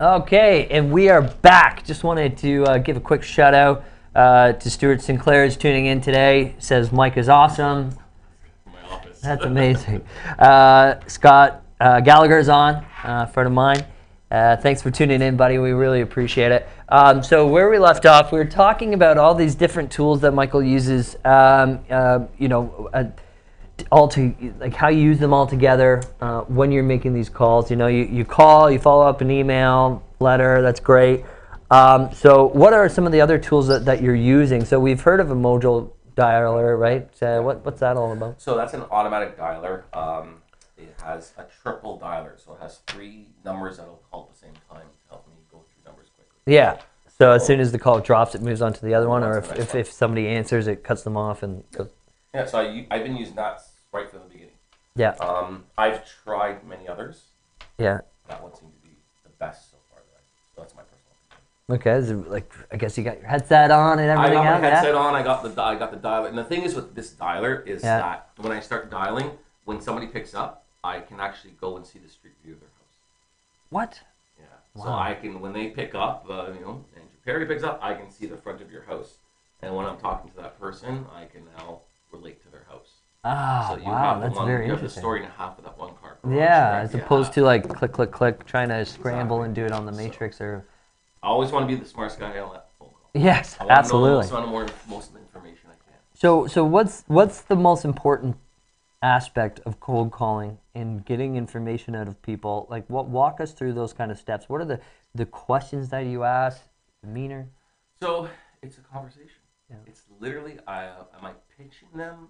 [0.00, 1.84] Okay, and we are back.
[1.84, 5.86] Just wanted to uh, give a quick shout out uh, to Stuart Sinclair is tuning
[5.86, 6.54] in today.
[6.58, 7.96] Says Mike is awesome.
[9.22, 10.04] That's amazing.
[10.38, 13.84] Uh, Scott uh, is on, uh, friend of mine.
[14.30, 15.58] Uh, thanks for tuning in, buddy.
[15.58, 16.66] We really appreciate it.
[16.88, 20.32] Um, so where we left off, we were talking about all these different tools that
[20.32, 21.16] Michael uses.
[21.24, 23.04] Um, uh, you know, uh,
[23.90, 27.70] all to like how you use them all together uh, when you're making these calls.
[27.70, 30.62] You know, you, you call, you follow up an email, letter.
[30.62, 31.24] That's great.
[31.72, 34.62] Um, so what are some of the other tools that, that you're using?
[34.66, 37.08] So we've heard of a Mojo dialer, right?
[37.22, 38.42] Uh, what, what's that all about?
[38.42, 39.84] So that's an automatic dialer.
[39.96, 40.42] Um,
[40.76, 44.54] it has a triple dialer, so it has three numbers that'll call at the same
[44.70, 46.52] time to help me go through numbers quickly.
[46.52, 46.78] Yeah.
[47.16, 49.38] So as soon as the call drops, it moves on to the other one, or
[49.38, 51.88] if, if, if somebody answers, it cuts them off and goes.
[52.34, 54.54] Yeah, so I've been using that right from the beginning.
[54.94, 55.12] Yeah.
[55.20, 57.22] Um, I've tried many others.
[57.78, 58.00] Yeah.
[58.28, 60.00] That one seemed to be the best so far.
[60.00, 60.22] That I,
[60.54, 60.82] so that's my.
[61.72, 61.92] Okay.
[61.92, 64.38] Is it like I guess you got your headset on and everything.
[64.38, 65.00] I got my headset yeah?
[65.00, 65.14] on.
[65.14, 66.28] I got the I got the dialer.
[66.28, 67.98] And the thing is with this dialer is Yeah.
[67.98, 69.30] that when I start dialing,
[69.64, 72.68] when somebody picks up, I can actually go and see the street view of their
[72.68, 72.96] house.
[73.70, 74.00] What?
[74.38, 74.82] Yeah.
[74.82, 77.94] So I can when they pick up, uh, you know, and Perry picks up, I
[77.94, 79.14] can see the front of your house.
[79.62, 81.80] And when I'm talking to that person, I can now
[82.10, 82.90] relate to their house.
[83.24, 85.00] Ah, so you wow, have the that's one, very you have the interesting.
[85.00, 86.18] story and a half of that one car.
[86.28, 89.46] Yeah, as opposed to like click, click, click, trying to scramble Exactly.
[89.46, 90.66] and do it on the matrix or.
[91.22, 93.10] I always want to be the smartest guy on that phone call.
[93.14, 93.60] Yes, absolutely.
[93.60, 94.26] I want absolutely.
[94.26, 95.98] To know more, most of the information I can.
[96.14, 98.36] So, so what's what's the most important
[99.02, 102.66] aspect of cold calling in getting information out of people?
[102.70, 104.48] Like, what walk us through those kind of steps?
[104.48, 104.80] What are the
[105.14, 106.60] the questions that you ask?
[107.04, 107.48] Demeanor.
[108.00, 108.28] So
[108.62, 109.42] it's a conversation.
[109.86, 112.28] It's literally, I, am I pitching them?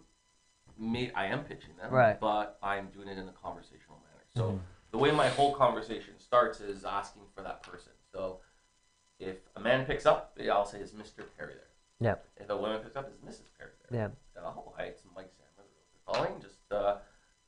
[0.78, 2.20] May, I am pitching them, Right.
[2.20, 4.24] but I'm doing it in a conversational manner.
[4.37, 4.61] So Mhm.
[4.92, 7.92] the way my whole conversation starts is asking for that person.
[8.12, 8.40] So
[9.22, 11.24] if a man picks up, I'll say, "Is Mr.
[11.38, 12.26] Perry there?" Yep.
[12.37, 13.48] If a woman picks up, "Is Mrs.
[13.58, 14.42] Perry there?" Yeah.
[14.44, 15.64] Oh, hi, it's Mike Samra
[16.06, 16.40] calling.
[16.40, 16.96] Just uh,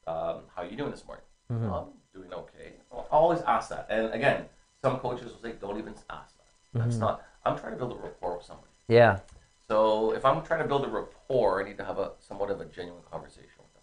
[0.06, 1.24] um, how you doing this morning?
[1.50, 1.70] Mhm.
[1.70, 2.74] "Oh, I'm doing okay.
[2.92, 3.87] I'll always ask that.
[3.90, 4.48] And again,
[4.82, 7.00] some coaches will say, "Don't even ask that." That's Mhm.
[7.00, 7.22] not.
[7.44, 8.72] I'm trying to build a rapport with somebody.
[8.88, 9.20] Yeah.
[9.68, 12.60] So if I'm trying to build a rapport, I need to have a somewhat of
[12.60, 13.82] a genuine conversation with them.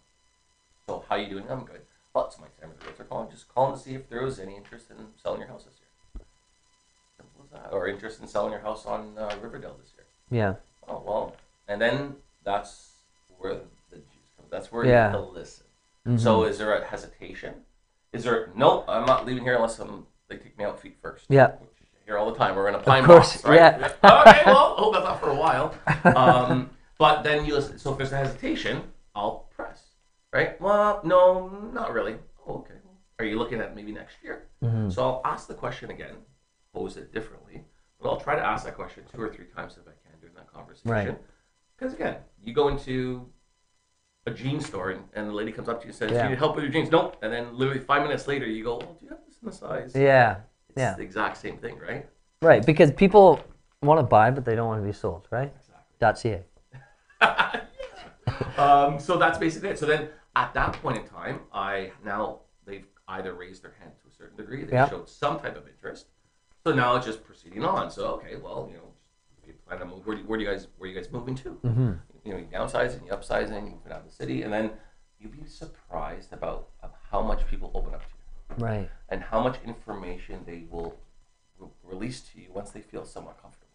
[0.86, 1.50] So how are you doing?
[1.50, 1.86] I'm good.
[2.14, 2.56] Well, it's Mike.
[2.60, 3.30] The realtor calling.
[3.30, 5.81] Just calling to see if there was any interest in selling your house this year.
[7.52, 7.68] That.
[7.72, 10.06] Or interest in selling your house on uh, Riverdale this year.
[10.30, 10.54] Yeah.
[10.88, 11.36] Oh well,
[11.68, 12.92] and then that's
[13.38, 13.54] where
[13.90, 14.48] the juice comes.
[14.50, 15.10] That's where Yeah.
[15.10, 15.64] you have to listen.
[16.18, 16.48] So Mhm.
[16.48, 17.54] is there a hesitation?
[18.12, 18.84] Is there no?
[18.88, 21.26] I'm not leaving here unless I'm, they take me out feet first.
[21.28, 21.52] Yeah.
[21.58, 21.68] Which
[22.06, 22.56] hear all the time.
[22.56, 23.56] We're in a pine box, right?
[23.56, 23.92] yeah.
[24.04, 24.42] okay.
[24.46, 25.74] Well, hope that's not for a while.
[26.16, 27.78] Um, but then you listen.
[27.78, 28.82] So if there's a hesitation,
[29.14, 29.82] I'll press.
[30.32, 30.60] Right?
[30.60, 32.16] Well, no, not really.
[32.46, 32.74] Oh, okay.
[33.18, 34.46] Are you looking at maybe next year?
[34.64, 34.92] Mhm.
[34.92, 36.16] So I'll ask the question again,
[36.72, 37.64] pose it differently,
[38.00, 40.34] but I'll try to ask that question two or three times if I can during
[40.34, 40.90] that conversation.
[40.90, 41.18] Right.
[41.78, 43.26] Because again, you go into
[44.26, 46.18] a jean store and, and the lady comes up to you and says, Yeah.
[46.18, 47.16] "Do you need help with your jeans?" Nope.
[47.22, 49.52] And then literally five minutes later, you go, "Oh, do you have this in the
[49.52, 50.40] size?" Yeah.
[50.68, 50.94] It's Yeah.
[50.94, 52.08] the exact same thing, right?
[52.40, 53.40] Right, because people
[53.82, 55.52] want to buy, but they don't want to be sold, right?
[56.00, 56.42] .ca.
[58.58, 59.78] um, so that's basically it.
[59.78, 64.08] So then at that point in time, I now they've either raised their hand to
[64.08, 64.88] a certain degree, they Yeah.
[64.88, 66.06] showed some type of interest.
[66.64, 67.90] So now it's just proceeding on.
[67.90, 68.88] So okay, well, you know,
[69.46, 70.06] you plan to move.
[70.06, 71.58] Where do, where do you guys where are you guys moving to?
[71.64, 71.98] Mhm.
[72.24, 74.70] You know, you downsizing, you upsizing, you moving out of the city, and then
[75.18, 76.68] you'd be surprised about
[77.10, 78.06] how much people open up to
[78.60, 78.90] you Right.
[79.08, 80.98] and how much information they will
[81.58, 83.68] re- release to you once they feel somewhat comfortable.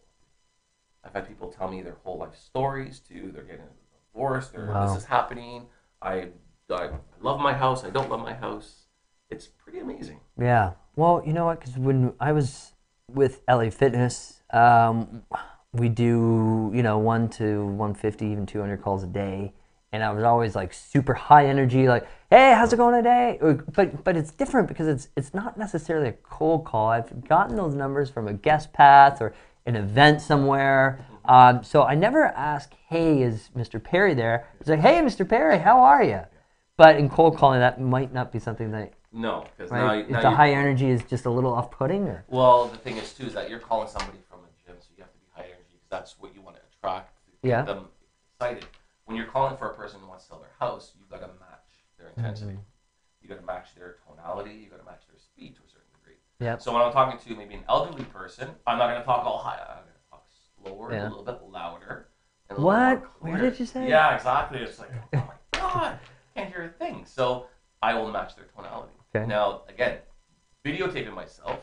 [1.03, 3.31] I've had people tell me their whole life stories too.
[3.33, 3.67] They're getting
[4.13, 4.87] divorced, or Wow.
[4.87, 5.67] this is happening.
[6.01, 6.29] I,
[6.69, 7.83] I love my house.
[7.83, 8.87] I don't love my house.
[9.29, 10.21] It's pretty amazing.
[10.37, 10.73] Yeah.
[10.95, 11.59] Well, you know what?
[11.59, 12.73] Because when I was
[13.13, 15.23] with LA Fitness, um,
[15.73, 19.53] we do you know one to 150, even 200 calls a day,
[19.91, 23.39] and I was always like super high energy, like, "Hey, how's it going today?"
[23.73, 26.89] But but it's different because it's it's not necessarily a cold call.
[26.89, 29.33] I've gotten those numbers from a guest path or
[29.65, 31.05] an event somewhere.
[31.25, 33.83] Um, so I never ask, "Hey, is Mr.
[33.83, 35.27] Perry there?" It's like, "Hey, Mr.
[35.27, 36.21] Perry, how are you?"
[36.77, 40.05] But in cold calling, that might not be something that No, because now, right.
[40.05, 42.77] you- now if the you- high energy is just a little off-putting, or Well, the
[42.77, 45.17] thing is too is that you're calling somebody from a gym, so you have to
[45.17, 47.15] be high energy because that's what you want to attract.
[47.25, 47.61] To get Yeah.
[47.63, 47.89] them
[48.33, 48.65] excited.
[49.05, 51.27] When you're calling for a person who wants to sell their house, you've got to
[51.39, 52.51] match their intensity.
[52.53, 52.61] Mm-hmm.
[53.21, 54.53] You got to match their tonality.
[54.53, 56.17] You got to match their speed to a certain degree.
[56.39, 56.61] Yep.
[56.61, 59.39] So when I'm talking to maybe an elderly person, I'm not going to talk all
[59.39, 59.59] high.
[59.67, 60.27] I'm going to talk
[60.61, 61.07] slower, Yeah.
[61.07, 62.09] a little bit louder.
[62.49, 63.03] and What?
[63.21, 63.89] What did you say?
[63.89, 64.59] Yeah, exactly.
[64.59, 65.99] It's like, oh my god,
[66.35, 67.05] can't hear a thing.
[67.05, 67.47] So
[67.81, 68.93] I will match their tonality.
[69.15, 69.25] Okay.
[69.27, 69.99] Now again,
[70.65, 71.59] videotaping myself,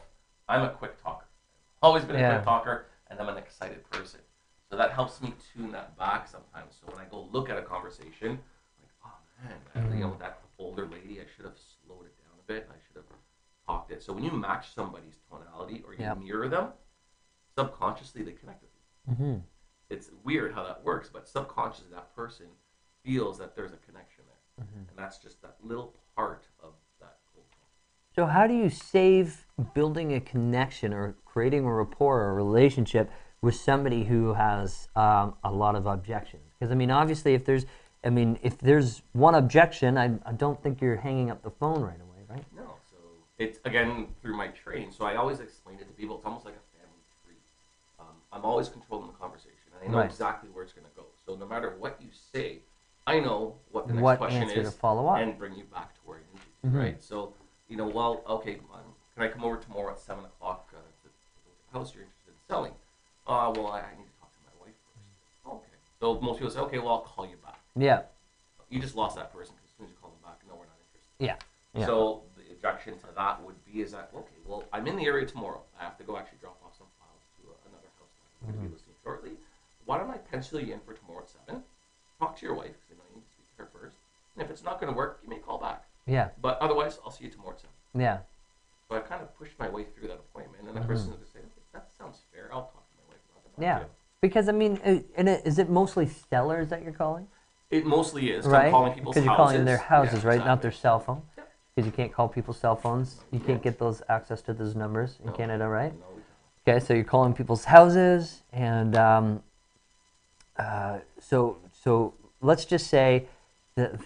[0.49, 1.27] I'm a quick talker.
[1.83, 2.35] Always been a Yeah.
[2.37, 4.21] quick talker, and I'm an excited person.
[4.71, 6.77] So that helps me tune that back sometimes.
[6.81, 8.31] So when I go look at a conversation,
[8.81, 9.13] like, oh
[9.45, 9.99] man, Mm-hmm.
[9.99, 12.69] you know that older lady, I should have slowed it down a bit.
[12.71, 13.05] I should have
[13.67, 14.03] talked it.
[14.03, 16.19] So when you match somebody's tonality or you Yep.
[16.19, 16.73] mirror them,
[17.57, 19.15] subconsciously they connect with you.
[19.15, 19.43] Mhm.
[19.91, 22.47] It's weird how that works, but subconsciously that person
[23.05, 24.89] feels that there's a connection there, Mm-hmm.
[24.91, 27.67] and that's just that little part of that cold call.
[28.15, 33.11] So how do you save building a connection or creating a rapport or a relationship
[33.43, 36.45] with somebody who has um, a lot of objections?
[36.59, 37.67] Because I mean, obviously, if there's,
[38.05, 41.83] I mean, if there's one objection, I, I don't think you're hanging up the phone
[41.83, 42.45] right away, right?
[42.57, 42.97] No, so
[43.39, 44.93] it's again through my training.
[44.93, 46.17] So I always explain it to people.
[46.17, 47.37] It's almost like a family tree.
[47.99, 50.07] Um, I'm always controlling the conversation, and I know Right.
[50.11, 51.07] exactly where it's going to go.
[51.27, 52.61] So no matter what you say,
[53.07, 55.19] I know what the next What question answer is to follow up.
[55.19, 56.67] and bring you back to where you need to.
[56.69, 56.83] Mhm.
[56.83, 57.03] Right.
[57.03, 57.35] So
[57.69, 61.09] you know, well, okay, um, can I come over tomorrow at seven o'clock uh, to,
[61.09, 61.15] to
[61.47, 62.73] look at the house you're interested in selling?
[63.27, 65.49] Uh, well, I, I need to talk to my wife first.
[65.49, 65.77] Okay.
[66.01, 67.59] So most people say, okay, well, I'll call you back.
[67.77, 68.03] Yeah.
[68.69, 70.69] You just lost that person because as soon as you call them back, no, we're
[70.69, 71.13] not interested.
[71.19, 71.37] Yeah.
[71.73, 71.87] Yeah.
[71.87, 75.27] So the objection to that would be is that okay, well, I'm in the area
[75.27, 75.63] tomorrow.
[75.81, 78.53] I have to go actually drop off some files to uh, another house that I'm
[78.53, 78.73] going to be Mhm.
[78.77, 79.33] listing shortly.
[79.87, 81.65] Why don't I pencil you in for tomorrow at seven?
[82.21, 83.97] Talk to your wife because I know you need to speak to her first.
[84.37, 85.85] And if it's not going to work, give me a call back.
[86.07, 86.29] Yeah.
[86.41, 88.01] But otherwise, I'll see you tomorrow at.
[88.01, 88.19] Yeah.
[88.89, 90.87] So I kind of pushed my way through that appointment, and the Mhm.
[90.87, 91.41] person would say,
[91.73, 92.51] "That sounds fair.
[92.53, 93.85] I'll talk to my wife about that." Yeah.
[94.21, 97.29] Because I mean, uh, and it, is it mostly sellers that you're calling?
[97.71, 98.45] It mostly is.
[98.47, 98.67] right?
[98.67, 100.45] I'm calling people's Because you're calling their houses, Yeah, right?
[100.45, 101.23] Not their cell phone.
[101.75, 103.25] Because you can't call people's cell phones.
[103.33, 105.33] You can't get those access to those numbers in No.
[105.33, 105.93] Canada, right?
[105.99, 106.07] No.
[106.67, 109.43] Okay, so you're calling people's houses, and um,
[110.57, 113.27] uh, so so let's just say
[113.77, 114.01] that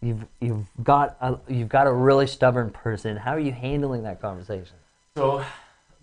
[0.00, 3.16] you've you've got a you've got a really stubborn person.
[3.16, 4.76] How are you handling that conversation?
[5.16, 5.44] So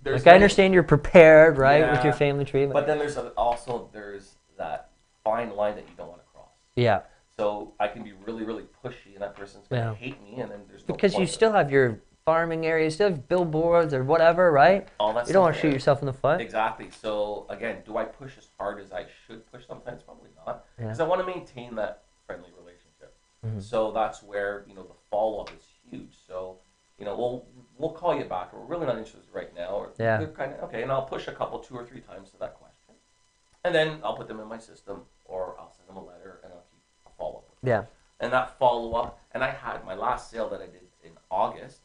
[0.03, 3.29] there's Like I understand you're prepared, right, with your family tree, But then there's a,
[3.29, 4.89] also there's that
[5.23, 6.49] fine line that you don't want to cross.
[6.75, 7.01] yeah,
[7.37, 9.93] So I can be really, really pushy, and that person's gonna Yeah.
[9.95, 13.09] hate me, and then there's no because you still have your farming area, you still
[13.09, 14.87] have billboards or whatever, right?
[14.99, 16.41] All that you don't want to shoot yourself in the foot.
[16.41, 16.89] Exactly.
[16.91, 19.65] So again, do I push as hard as I should push?
[19.67, 20.85] Sometimes probably not, Yeah.
[20.85, 22.64] because I want to maintain that friendly relationship.
[23.45, 23.61] Mhm.
[23.61, 26.17] So that's where you know the follow up is huge.
[26.27, 26.57] So
[26.97, 27.45] you know we'll
[27.77, 28.53] we'll call you back.
[28.53, 29.69] We're really not interested right now.
[29.69, 30.17] Or Yeah.
[30.17, 32.55] they're kind of okay, and I'll push a couple, two or three times to that
[32.55, 32.95] question,
[33.63, 36.53] and then I'll put them in my system, or I'll send them a letter, and
[36.53, 37.57] I'll keep a follow up.
[37.63, 37.85] Yeah.
[38.21, 39.19] and that follow up.
[39.33, 41.81] And I had my last sale that I did in August.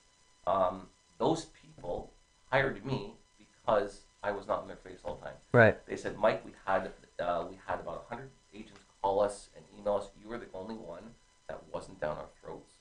[0.46, 2.12] Um, those people
[2.52, 5.34] hired me because I was not in their face all the time.
[5.50, 5.86] Right.
[5.86, 9.96] They said, Mike, we had uh, we had about hundred agents call us and email
[9.96, 10.10] us.
[10.22, 11.14] You were the only one
[11.50, 12.72] that wasn't down our throats,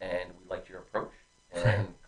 [0.00, 1.10] and we liked your approach.
[1.54, 1.64] And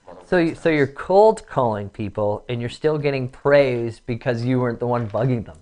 [0.06, 4.00] come on over So you, so you're cold calling people, and you're still getting praise
[4.00, 5.58] because you weren't the one bugging them.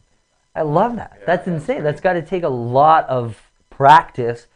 [0.55, 1.17] I love that.
[1.19, 1.83] Yeah, That's yeah, insane.
[1.83, 4.47] That's got to take a lot of practice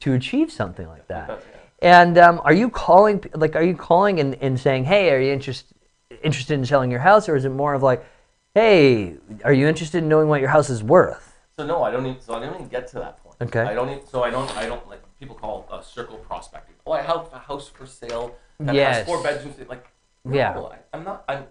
[0.00, 1.28] to achieve something like that.
[1.28, 1.42] does,
[1.80, 5.32] And um, are you calling, like, are you calling and, and saying, hey, are you
[5.32, 5.66] interest,
[6.22, 8.04] interested in selling your house, or is it more of like,
[8.54, 11.36] hey, are you interested in knowing what your house is worth?
[11.56, 12.22] So no, I don't need.
[12.22, 13.21] So I don't even get to that.
[13.42, 13.60] Okay.
[13.62, 14.06] I don't need.
[14.08, 14.50] So I don't.
[14.56, 16.74] I don't like people call uh, circle prospecting.
[16.86, 18.96] Oh, I have a house for sale that Yes.
[18.98, 19.56] has four bedrooms.
[19.68, 19.86] Like,
[20.24, 20.58] no, Yeah.
[20.58, 21.24] I, I'm not.
[21.28, 21.44] I'm.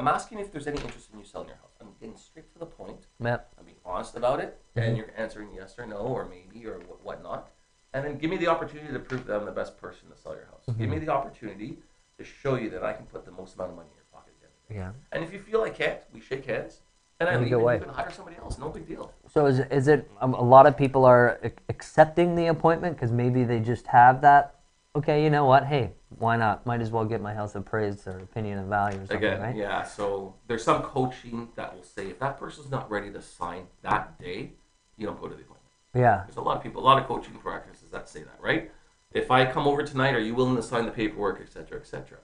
[0.00, 1.72] I'm asking if there's any interest in you selling your house.
[1.80, 3.06] I'm getting straight to the point.
[3.20, 3.52] Yep.
[3.58, 7.02] I'm being honest about it, and you're answering yes or no or maybe or what
[7.04, 7.48] whatnot,
[7.92, 10.34] and then give me the opportunity to prove that I'm the best person to sell
[10.34, 10.64] your house.
[10.78, 10.90] Give Mhm.
[10.90, 11.78] me the opportunity
[12.18, 14.34] to show you that I can put the most amount of money in your pocket.
[14.34, 14.80] At the end of the day.
[14.80, 14.92] Yeah.
[15.12, 16.80] And if you feel I can't, we shake hands,
[17.20, 17.74] and I And leave, go and away.
[17.76, 18.58] you can hire somebody else.
[18.58, 19.12] No big deal.
[19.28, 22.96] So is, it- is it um, a lot of people are ac- accepting the appointment
[22.96, 24.54] because maybe they just have that?
[24.96, 25.66] Okay, you know what?
[25.66, 26.64] Hey, why not?
[26.64, 29.56] Might as well get my house appraised or opinion and value or something, Again, right?
[29.56, 29.82] yeah.
[29.82, 34.18] So there's some coaching that will say if that person's not ready to sign that
[34.18, 34.52] day,
[34.96, 35.58] you don't go to the appointment.
[35.94, 36.22] Yeah.
[36.26, 38.70] There's a lot of people, a lot of coaching practices that say that, right?
[39.12, 41.86] If I come over tonight, are you willing to sign the paperwork, et cetera, et
[41.86, 42.18] cetera?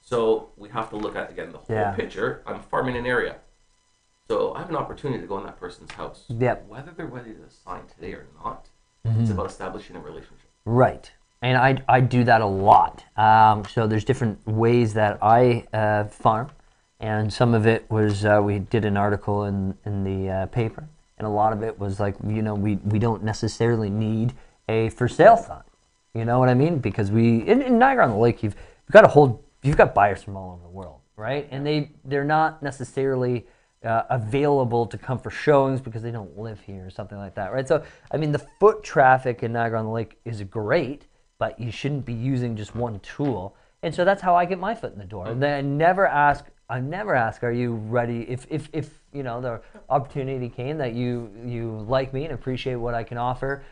[0.00, 1.92] So we have to look at again the whole Yeah.
[1.92, 2.42] picture.
[2.46, 3.36] I'm farming an area,
[4.28, 6.24] so I have an opportunity to go in that person's house.
[6.28, 6.66] Yep.
[6.68, 8.68] Whether they're ready to sign today or not,
[9.06, 9.20] Mhm.
[9.22, 10.38] it's about establishing a relationship.
[10.64, 11.10] Right.
[11.44, 13.02] and I, I do that a lot.
[13.16, 16.50] Um, so there's different ways that I uh, farm,
[17.00, 20.84] and some of it was uh, we did an article in in the uh, paper,
[21.18, 24.34] and a lot of it was like you know we we don't necessarily need
[24.68, 25.64] a for sale sign.
[26.14, 26.78] You know what I mean?
[26.78, 28.54] Because we in, in Niagara on the Lake, you've,
[28.86, 31.48] you've got a whole you've got buyers from all over the world, right?
[31.50, 33.48] And they they're not necessarily
[33.84, 37.52] uh, available to come for showings because they don't live here or something like that,
[37.52, 37.66] right?
[37.66, 41.06] So I mean, the foot traffic in Niagara on the Lake is great,
[41.38, 43.56] but you shouldn't be using just one tool.
[43.82, 45.26] And so that's how I get my foot in the door.
[45.26, 46.44] And then I never ask.
[46.68, 49.60] I never ask, "Are you ready?" If if if you know the
[49.90, 53.64] opportunity came that you you like me and appreciate what I can offer,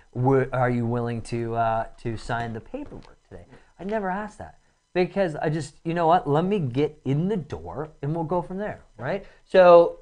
[0.52, 3.46] are you willing to uh, to sign the paperwork today?
[3.78, 4.58] I never ask that
[4.92, 6.28] because I just you know what?
[6.28, 9.24] Let me get in the door and we'll go from there, right?
[9.44, 9.99] So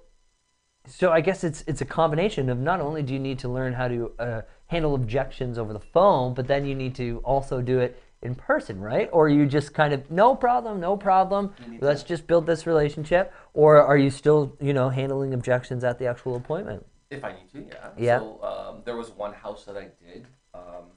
[0.89, 3.73] so I guess it's it's a combination of not only do you need to learn
[3.73, 7.79] how to uh, handle objections over the phone, but then you need to also do
[7.79, 9.09] it in person, right?
[9.13, 11.55] Or you just kind of no problem, no problem.
[11.81, 13.33] Let's just build this relationship.
[13.55, 16.85] Or are you still you know handling objections at the actual appointment?
[17.11, 17.89] If I need to, yeah.
[17.97, 18.19] Yeah.
[18.19, 20.91] So um, there was one house that I did um,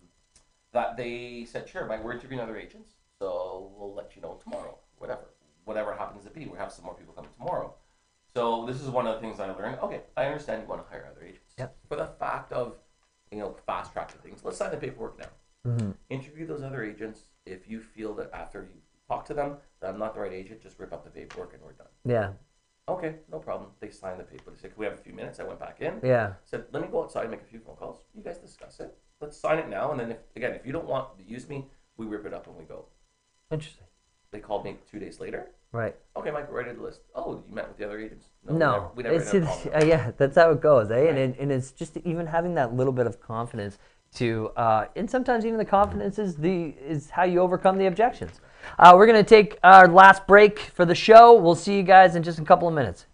[0.73, 4.77] that they said, sure, Mike, we're interviewing other agents, so we'll let you know tomorrow.
[4.97, 5.21] Whatever,
[5.63, 7.73] whatever happens to be, we have some more people coming tomorrow.
[8.36, 9.79] So this is one of the things I learned.
[9.84, 11.53] Okay, I understand you want to hire other agents.
[11.57, 11.75] Yep.
[11.89, 12.75] For the fact of,
[13.32, 15.71] you know, fast track the things, let's sign the paperwork now.
[15.71, 15.95] Mhm.
[16.09, 17.29] Interview those other agents.
[17.45, 20.61] If you feel that after you talk to them that I'm not the right agent,
[20.61, 21.88] just rip up the paperwork and we're done.
[22.05, 22.34] Yeah.
[22.88, 23.71] Okay, no problem.
[23.79, 24.51] They signed the paper.
[24.51, 25.39] They said, Can we have a few minutes?
[25.39, 25.99] I went back in.
[26.03, 26.34] Yeah.
[26.43, 28.01] Said, Let me go outside and make a few phone calls.
[28.13, 28.97] You guys discuss it.
[29.19, 29.91] Let's sign it now.
[29.91, 32.47] And then, if, again, if you don't want to use me, we rip it up
[32.47, 32.86] and we go.
[33.51, 33.86] Interesting.
[34.32, 35.51] They called me two days later.
[35.74, 35.95] Right.
[36.17, 36.99] Okay, Mike, ready to list.
[37.15, 38.26] Oh, you met with the other agents?
[38.45, 41.07] we No, never- we never it's, it's- uh, yeah, that's how it goes, eh?
[41.07, 43.78] And, it, and it's just even having that little bit of confidence
[44.15, 48.41] to, uh, and sometimes even the confidence is the is how you overcome the objections.
[48.78, 51.34] Uh, we're gonna take our last break for the show.
[51.34, 53.05] We'll see you guys in just a couple of minutes.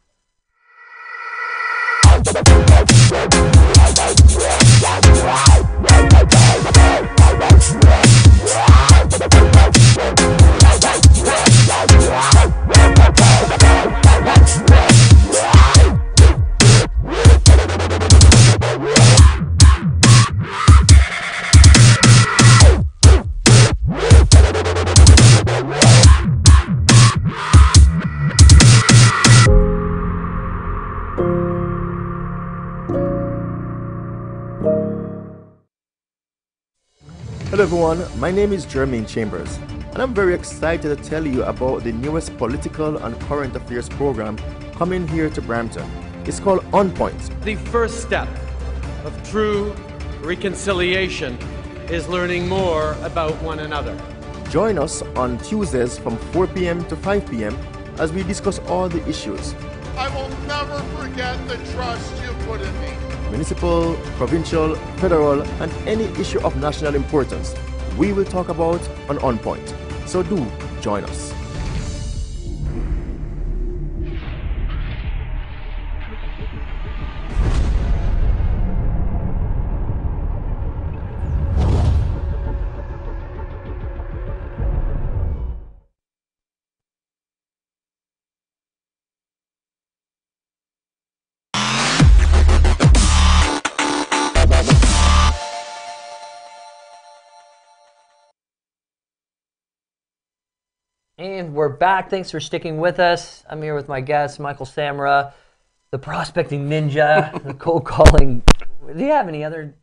[37.67, 39.57] Everyone, my name is Jermaine Chambers,
[39.91, 44.37] and I'm very excited to tell you about the newest political and current affairs program
[44.71, 45.85] coming here to Brampton.
[46.23, 47.19] It's called On Point.
[47.41, 48.29] The first step
[49.03, 49.75] of true
[50.21, 51.37] reconciliation
[51.89, 53.99] is learning more about one another.
[54.49, 56.85] Join us on Tuesdays from 4 p.m.
[56.85, 57.53] to 5 p.m.
[57.99, 59.53] as we discuss all the issues
[59.97, 63.16] I will never forget the trust you put in me.
[63.29, 67.55] Municipal, provincial, federal, and any issue of national importance.
[67.97, 69.73] We will talk about on On Point.
[70.05, 70.45] So do
[70.81, 71.46] join us.
[101.19, 102.11] And we're back.
[102.11, 103.43] Thanks for sticking with us.
[103.49, 105.33] I'm here with my guest, Michael Samra,
[105.89, 108.43] the prospecting ninja, the cold calling.
[108.85, 109.73] Do you have any other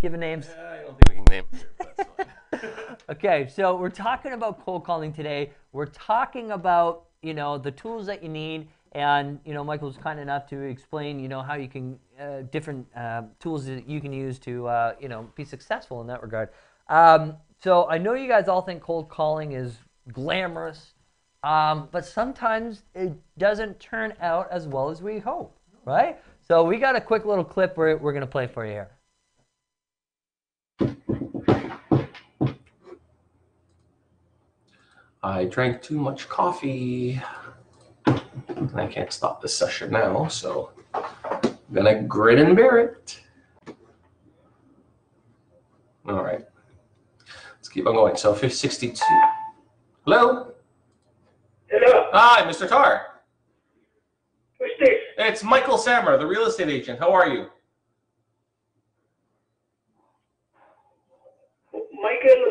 [0.00, 0.48] given names?
[0.48, 2.60] I don't think we can name
[3.10, 5.52] Okay, so we're talking about cold calling today.
[5.70, 9.96] We're talking about you know the tools that you need, and you know Michael was
[9.96, 14.00] kind enough to explain you know how you can uh, different uh, tools that you
[14.00, 16.48] can use to uh, you know be successful in that regard.
[16.88, 19.76] Um, so I know you guys all think cold calling is
[20.10, 20.94] glamorous,
[21.42, 26.18] um, but sometimes it doesn't turn out as well as we hope, right?
[26.40, 28.90] So we got a quick little clip we're, we're gonna play for you here.
[35.22, 37.20] I drank too much coffee.
[38.06, 43.20] And I can't stop this session now, so I'm gonna grin and bear it.
[46.08, 46.44] All right.
[47.56, 48.16] Let's keep on going.
[48.16, 49.04] So 562.
[50.04, 50.52] Hello?
[51.70, 52.06] Hello.
[52.12, 52.68] Hi, Mr.
[52.68, 53.06] Tar.
[54.58, 54.98] Who's this?
[55.16, 56.98] It's Michael Samra, the real estate agent.
[56.98, 57.46] How are you?
[61.72, 62.44] Michael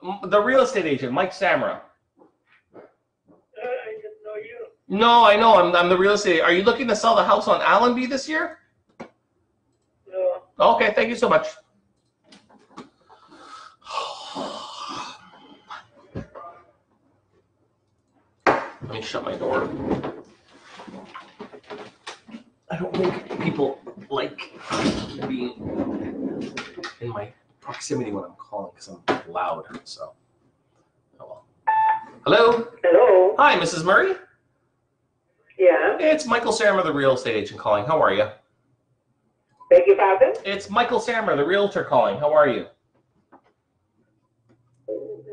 [0.00, 0.30] what?
[0.30, 1.80] The real estate agent, Mike Samra.
[2.74, 2.80] Uh,
[4.90, 5.46] no, I know.
[5.46, 5.46] You.
[5.46, 6.40] No, I'm, I'm the real estate.
[6.40, 8.58] Are you looking to sell the house on Allenby this year?
[10.10, 10.42] No.
[10.58, 11.46] Okay, thank you so much.
[18.88, 19.68] Let me shut my door.
[22.70, 23.78] I don't think people
[24.08, 24.50] like
[25.28, 26.54] being
[27.02, 27.30] in my
[27.60, 29.66] proximity when I'm calling because I'm loud.
[29.84, 30.12] So,
[31.20, 31.44] oh well.
[32.24, 32.68] Hello.
[32.82, 33.34] Hello.
[33.36, 33.84] Hi, Mrs.
[33.84, 34.14] Murray.
[35.58, 35.98] Yeah.
[36.00, 37.84] It's Michael Samra, the real estate agent, calling.
[37.84, 38.26] How are you?
[39.68, 40.32] Beg your pardon?
[40.46, 42.18] It's Michael Samra, the realtor, calling.
[42.18, 42.68] How are you?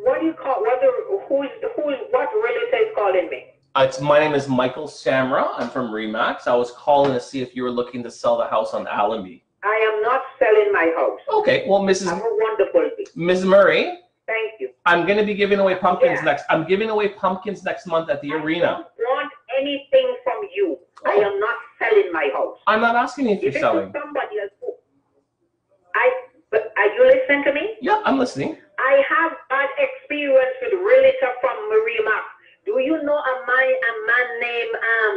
[0.06, 0.62] What do you call?
[0.62, 0.80] What?
[0.82, 0.92] The,
[1.28, 3.46] who's who's what relative is calling me?
[3.74, 5.48] Uh, it's my name is Michael Samra.
[5.58, 6.46] I'm from Remax.
[6.46, 9.44] I was calling to see if you were looking to sell the house on Allenby.
[9.64, 11.20] I am not selling my house.
[11.40, 12.06] Okay, well, Mrs.
[12.10, 12.88] Have a wonderful.
[13.16, 13.46] Ms.
[13.46, 13.98] Murray,
[14.28, 14.70] Thank you.
[14.86, 16.26] I'm going to be giving away pumpkins Yeah.
[16.26, 16.46] next.
[16.52, 18.86] I'm giving away pumpkins next month at the arena.
[19.00, 20.78] Want anything from you?
[21.08, 22.60] I am not selling my house.
[22.68, 23.92] I'm not asking you if you're If it selling.
[23.92, 24.74] somebody else, who-
[25.96, 26.12] I.
[26.56, 27.76] But are you listening to me?
[27.82, 28.56] Yeah, I'm listening.
[28.80, 32.24] I have had experience with realtor from Marie Mac.
[32.66, 35.16] Do you know a man, a man named um,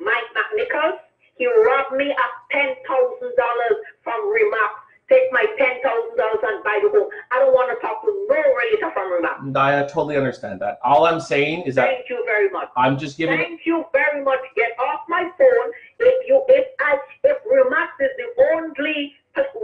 [0.00, 0.96] Mike McNichols?
[1.36, 4.72] He robbed me of ten thousand dollars from Remax.
[5.10, 7.10] Take my ten thousand dollars and buy the home.
[7.30, 9.56] I don't want to talk to no realtor from Remax.
[9.60, 10.78] I totally understand that.
[10.82, 12.70] All I'm saying is that Thank you very much.
[12.74, 13.36] I'm just giving.
[13.36, 14.40] Thank you very much.
[14.56, 15.68] Get off my phone.
[15.98, 19.12] If you if I if Remax is the only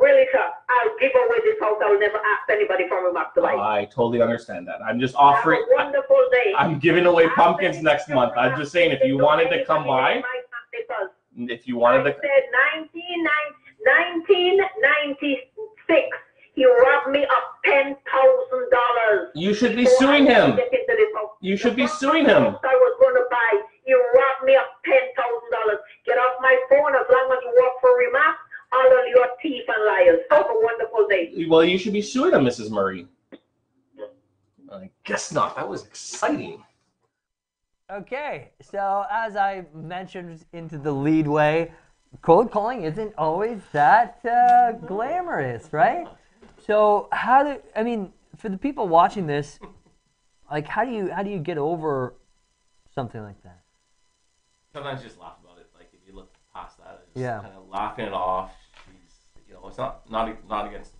[0.06, 1.78] realtor, I'll give away this house.
[1.82, 3.52] I'll never ask anybody from Remax to buy.
[3.52, 3.58] it.
[3.58, 4.80] I totally understand that.
[4.84, 5.64] I'm just Have a offering.
[5.70, 6.52] wonderful day.
[6.56, 8.34] I'm giving away pumpkins next month.
[8.36, 10.22] I'm just saying if you wanted to come by,
[11.38, 12.16] if you wanted I to.
[12.20, 12.42] said
[12.76, 13.02] 19,
[14.44, 16.16] 1996,
[16.54, 19.30] he robbed me of ten thousand dollars.
[19.34, 20.58] You should be suing him.
[21.40, 22.42] You should be suing him.
[22.62, 23.60] I was going to buy.
[23.84, 25.78] He robbed me of ten thousand dollars.
[26.06, 28.34] Get off my phone as long as you work for Remax.
[28.72, 30.20] All of your thief and liars.
[30.30, 31.46] Have a wonderful day.
[31.48, 32.70] Well, you should be suing him, Mrs.
[32.70, 33.06] Murray.
[35.16, 35.56] I guess not.
[35.56, 36.62] That was exciting.
[37.90, 41.72] Okay, so as I mentioned into the leadway,
[42.20, 46.06] cold calling isn't always that uh, glamorous, right?
[46.66, 49.58] So how do I mean for the people watching this,
[50.50, 52.12] like how do you how do you get over
[52.94, 53.62] something like that?
[54.74, 55.70] Sometimes you just laugh about it.
[55.74, 57.40] Like if you look past that, it's just Yeah.
[57.40, 58.52] kind of laughing it off.
[58.84, 60.92] She's, you know, it's not not not against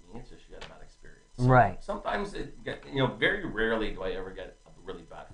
[1.38, 1.50] experience.
[1.50, 1.84] Right.
[1.84, 5.26] Sometimes it get, you know, very rarely do I ever get a really bad,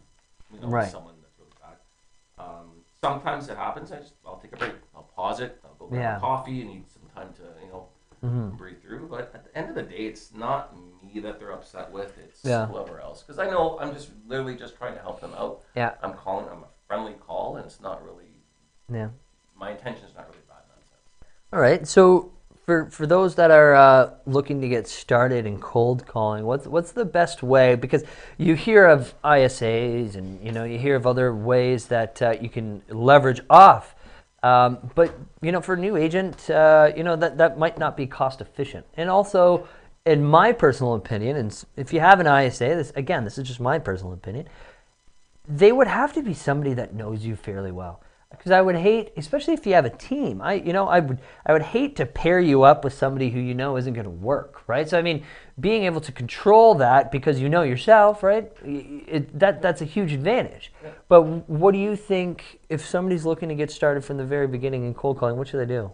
[0.52, 0.90] you know, Right.
[0.90, 2.44] someone that's really bad.
[2.44, 3.92] Um, sometimes it happens.
[3.92, 4.74] I just I'll take a break.
[4.94, 5.60] I'll pause it.
[5.64, 6.16] I'll go grab Yeah.
[6.16, 7.88] a coffee and need some time to you know
[8.24, 8.56] Mhm.
[8.56, 9.08] breathe through.
[9.08, 12.16] But at the end of the day, it's not me that they're upset with.
[12.18, 12.66] It's Yeah.
[12.66, 13.22] whoever else.
[13.22, 15.62] Because I know I'm just literally just trying to help them out.
[15.74, 15.94] Yeah.
[16.02, 16.48] I'm calling.
[16.48, 18.28] I'm a friendly call, and it's not really
[18.88, 19.10] Yeah.
[19.54, 21.02] my intention is not really bad nonsense.
[21.52, 21.86] All right.
[21.86, 22.31] So
[22.72, 26.92] for for those that are uh, looking to get started in cold calling, what's what's
[26.92, 27.74] the best way?
[27.74, 28.04] Because
[28.38, 32.48] you hear of ISAs and you know you hear of other ways that uh, you
[32.48, 33.94] can leverage off.
[34.42, 37.96] Um, but you know, for a new agent, uh, you know that that might not
[37.96, 38.86] be cost efficient.
[38.96, 39.68] And also,
[40.06, 43.60] in my personal opinion, and if you have an ISA, this again, this is just
[43.60, 44.46] my personal opinion
[45.48, 48.00] they would have to be somebody that knows you fairly well
[48.32, 50.42] because I would hate, especially if you have a team.
[50.42, 53.38] I, you know, I would, I would hate to pair you up with somebody who
[53.38, 54.88] you know isn't going to work, right?
[54.88, 55.24] So I mean,
[55.60, 58.52] being able to control that because you know yourself, right?
[58.64, 60.72] It, that that's a huge advantage.
[61.08, 64.84] But what do you think if somebody's looking to get started from the very beginning
[64.84, 65.36] in cold calling?
[65.36, 65.92] What should they do?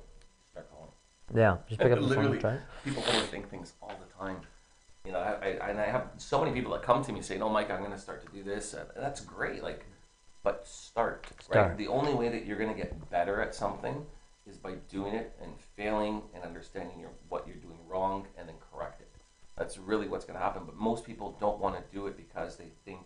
[0.52, 0.90] Start calling.
[1.34, 2.58] Yeah, just pick up the phone and try
[2.88, 4.40] people overthink things all the time.
[5.04, 7.42] You know, I, I, and I have so many people that come to me saying,
[7.42, 9.62] "Oh, Mike, I'm going to start to do this," and that's great.
[9.62, 9.86] Like,
[10.42, 11.68] but start, Start.
[11.70, 11.76] right?
[11.78, 14.04] The only way that you're going to get better at something
[14.46, 18.54] is by doing it and failing and understanding your, what you're doing wrong and then
[18.72, 19.08] correct it.
[19.56, 20.62] That's really what's going to happen.
[20.64, 23.00] But most people don't want to do it because they think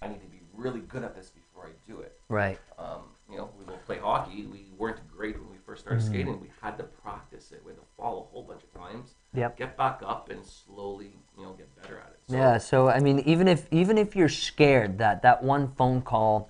[0.00, 2.18] I need to be really good at this before I do it.
[2.28, 2.58] Right.
[2.78, 4.46] Um, you know, we will play hockey.
[4.46, 6.06] We weren't great when we first started Mhm.
[6.06, 6.40] skating.
[6.40, 7.62] We had to practice it.
[7.64, 9.16] We had to fall a whole bunch of times.
[9.34, 9.56] Yep.
[9.56, 12.20] Get back up and slowly, you know, get better at it.
[12.28, 16.00] So, Yeah, so I mean, even if even if you're scared that that one phone
[16.00, 16.48] call,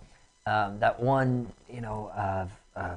[0.48, 2.46] um, that one you know, uh,
[2.76, 2.96] uh,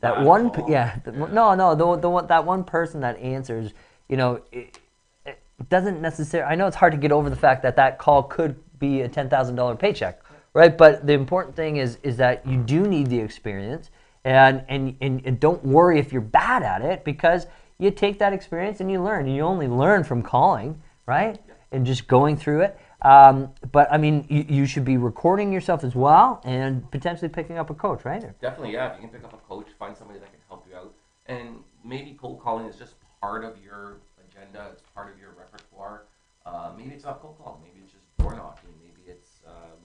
[0.00, 3.72] that one yeah, the, no no the the one that one person that answers,
[4.08, 4.78] you know, it,
[5.24, 6.50] it doesn't necessarily.
[6.50, 9.08] I know it's hard to get over the fact that that call could be a
[9.08, 10.22] ten thousand dollar paycheck,
[10.52, 10.76] right?
[10.76, 13.90] But the important thing is is that you do need the experience,
[14.24, 17.46] and, and and and don't worry if you're bad at it because
[17.78, 19.26] you take that experience and you learn.
[19.26, 21.40] You only learn from calling, right?
[21.72, 22.78] and just going through it.
[23.02, 27.56] Um, but I mean, you, you should be recording yourself as well and potentially picking
[27.56, 28.22] up a coach, right?
[28.24, 28.92] Or- Definitely, yeah.
[28.92, 30.92] If you can pick up a coach, find somebody that can help you out,
[31.26, 34.70] and maybe cold calling is just part of your agenda.
[34.72, 36.02] It's part of your repertoire.
[36.44, 37.60] Uh, maybe it's not cold calling.
[37.62, 38.70] Maybe it's just door knocking.
[38.80, 39.78] Maybe it's um,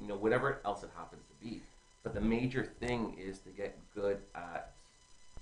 [0.00, 1.62] you know whatever else it happens to be.
[2.02, 4.72] But the major thing is to get good at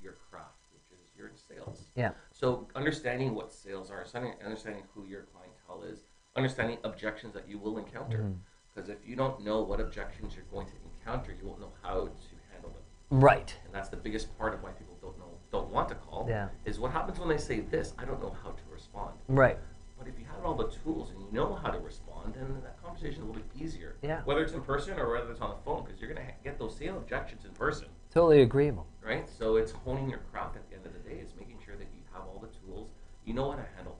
[0.03, 1.85] your craft, which is you're sales.
[1.95, 2.13] Yeah.
[2.33, 4.05] So understanding what sales are,
[4.45, 6.04] understanding who your clientele is,
[6.37, 8.19] understanding objections that you will encounter.
[8.19, 8.37] Mhm.
[8.75, 12.07] Because if you don't know what objections you're going to encounter, you won't know how
[12.07, 12.83] to handle them.
[13.21, 13.57] Right.
[13.65, 16.27] And that's the biggest part of why people don't know, don't want to call.
[16.29, 16.49] Yeah.
[16.65, 17.95] Is what happens when they say this?
[17.99, 19.15] I don't know how to respond.
[19.29, 19.59] Right.
[19.97, 22.83] But if you have all the tools and you know how to respond, then that
[22.83, 23.95] conversation will be easier.
[24.03, 24.23] Yeah.
[24.25, 26.59] Whether it's in person or whether it's on the phone, because you're going to get
[26.59, 28.87] those same objections in person, Totally agreeable.
[29.03, 29.29] right?
[29.29, 31.19] So it's honing your craft at the end of the day.
[31.21, 32.89] It's making sure that you have all the tools,
[33.25, 33.97] you know how to handle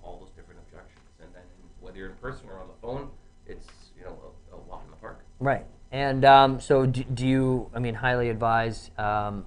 [1.95, 3.09] whether you're in person or on the phone,
[3.47, 4.19] it's you know
[4.53, 5.25] a, a walk in the park.
[5.39, 5.65] Right.
[5.93, 9.47] And um, so, do, do you, I mean, highly advise um,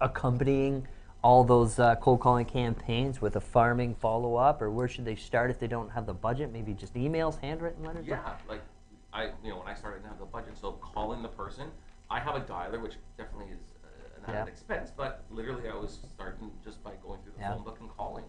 [0.00, 0.86] accompanying
[1.20, 5.16] all those uh, cold calling campaigns with a farming follow up, or where should they
[5.16, 6.52] start if they don't have the budget?
[6.52, 8.06] Maybe just emails, handwritten letters?
[8.06, 8.62] Yeah, like
[9.12, 11.70] I, you know, when I started, I didn't have the budget, so calling the person.
[12.08, 13.88] I have a dialer, which definitely is uh,
[14.18, 14.52] an added Yeah.
[14.52, 17.54] expense, but literally I was starting just by going through the Yeah.
[17.54, 18.24] phone book and calling,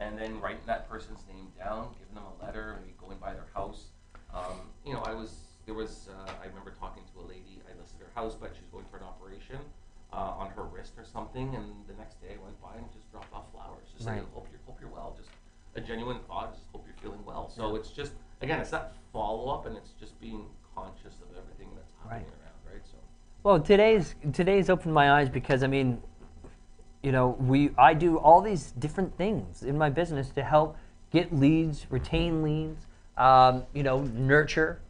[0.00, 3.46] and then writing that person's name down, giving them a letter, maybe going by their
[3.54, 3.92] house.
[4.34, 5.36] Um, you know, I was
[5.66, 7.60] there was uh, I remember talking to a lady.
[7.68, 9.58] I listed her house, but she's going for an operation
[10.12, 13.10] uh, on her wrist or something, and the next day I went by and just
[13.12, 15.30] dropped off flowers, just saying, "Hope you're hope you're well." Just
[15.76, 16.54] a genuine thought.
[16.54, 17.48] Just hope you're feeling well.
[17.48, 21.68] So it's just again, it's that follow up, and it's just being conscious of everything
[21.76, 22.82] that's happening around, right?
[22.84, 22.96] So
[23.42, 26.00] Well, today's today's opened my eyes because I mean,
[27.02, 30.76] you know, we I do all these different things in my business to help
[31.10, 32.86] get leads, retain leads,
[33.16, 34.80] um, you know, nurture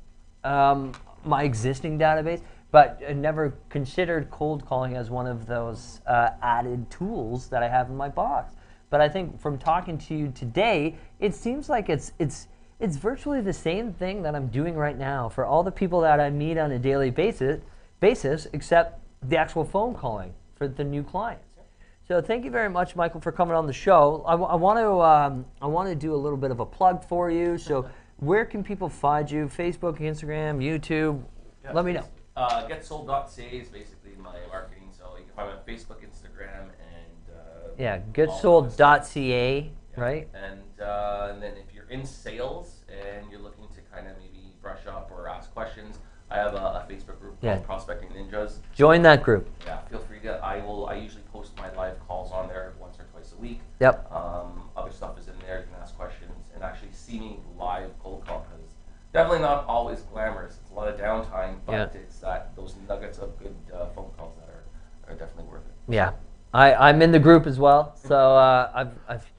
[0.45, 0.93] um,
[1.25, 2.41] my existing database,
[2.71, 7.69] but I never considered cold calling as one of those uh, added tools that I
[7.69, 8.55] have in my box.
[8.91, 12.49] But I think from talking to you today, it seems like it's it's
[12.81, 16.19] it's virtually the same thing that I'm doing right now for all the people that
[16.19, 17.61] I meet on a daily basis,
[18.01, 21.45] basis except the actual phone calling for the new clients.
[22.11, 24.25] So thank you very much, Michael, for coming on the show.
[24.27, 27.31] I, want to um, I want to do a little bit of a plug for
[27.31, 27.57] you.
[27.57, 29.47] So where can people find you?
[29.47, 31.23] Facebook, Instagram, YouTube.
[31.63, 32.05] Yeah, Let me know.
[32.35, 37.33] Uh, getsold.ca is basically my marketing, so you can find me on Facebook, Instagram, and
[37.33, 40.29] uh, Yeah, all goodsold.ca, right?
[40.35, 44.53] And uh, and then if you're in sales and you're looking to kind of maybe
[44.61, 46.01] brush up or ask questions,
[46.31, 47.55] I have a, a Facebook group Yeah.
[47.55, 48.59] called Prospecting Ninjas.
[48.73, 49.51] Join that group.
[49.67, 50.35] Yeah, feel free to.
[50.45, 50.87] I will.
[50.87, 53.61] I usually post my live calls on there once or twice a week.
[53.81, 54.13] Yep.
[54.13, 55.61] Um, other stuff is in there.
[55.61, 58.75] You can ask questions and actually see me live cold call because
[59.13, 60.59] definitely not always glamorous.
[60.63, 62.01] It's a lot of downtime, but Yeah.
[62.01, 65.93] it's that those nuggets of good uh, phone calls that are, are definitely worth it.
[65.93, 66.13] Yeah,
[66.53, 67.95] I, I'm in the group as well.
[67.97, 69.33] So uh, I've, I've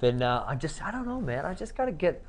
[0.00, 1.46] been, uh, I just, I don't know, man.
[1.46, 2.22] I just got to get,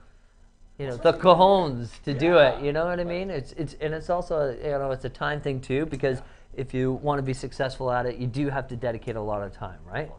[0.78, 2.64] you know, the cojones to do it.
[2.64, 3.30] You know what I mean?
[3.30, 6.22] It's, it's, and it's also, you know, it's a time thing too because
[6.56, 9.42] if you want to be successful at it, you do have to dedicate a lot
[9.42, 10.10] of time, right?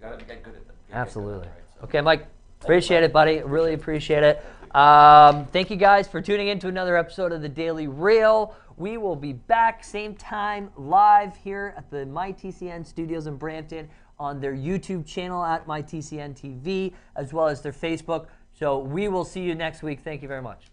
[0.00, 0.76] You gotta get good at them.
[0.88, 1.46] Get at Absolutely.
[1.46, 1.64] it, right?
[1.78, 2.26] So- Okay, Mike.
[2.62, 3.40] Appreciate it, buddy.
[3.42, 4.44] Really appreciate it.
[4.74, 8.54] Um, thank you guys for tuning in to another episode of the Daily Reel.
[8.76, 13.88] We will be back same time live here at the MyTCN studios in Brampton
[14.18, 18.26] on their YouTube channel at MyTCN TV as well as their Facebook.
[18.52, 20.00] So we will see you next week.
[20.00, 20.70] Thank you very much.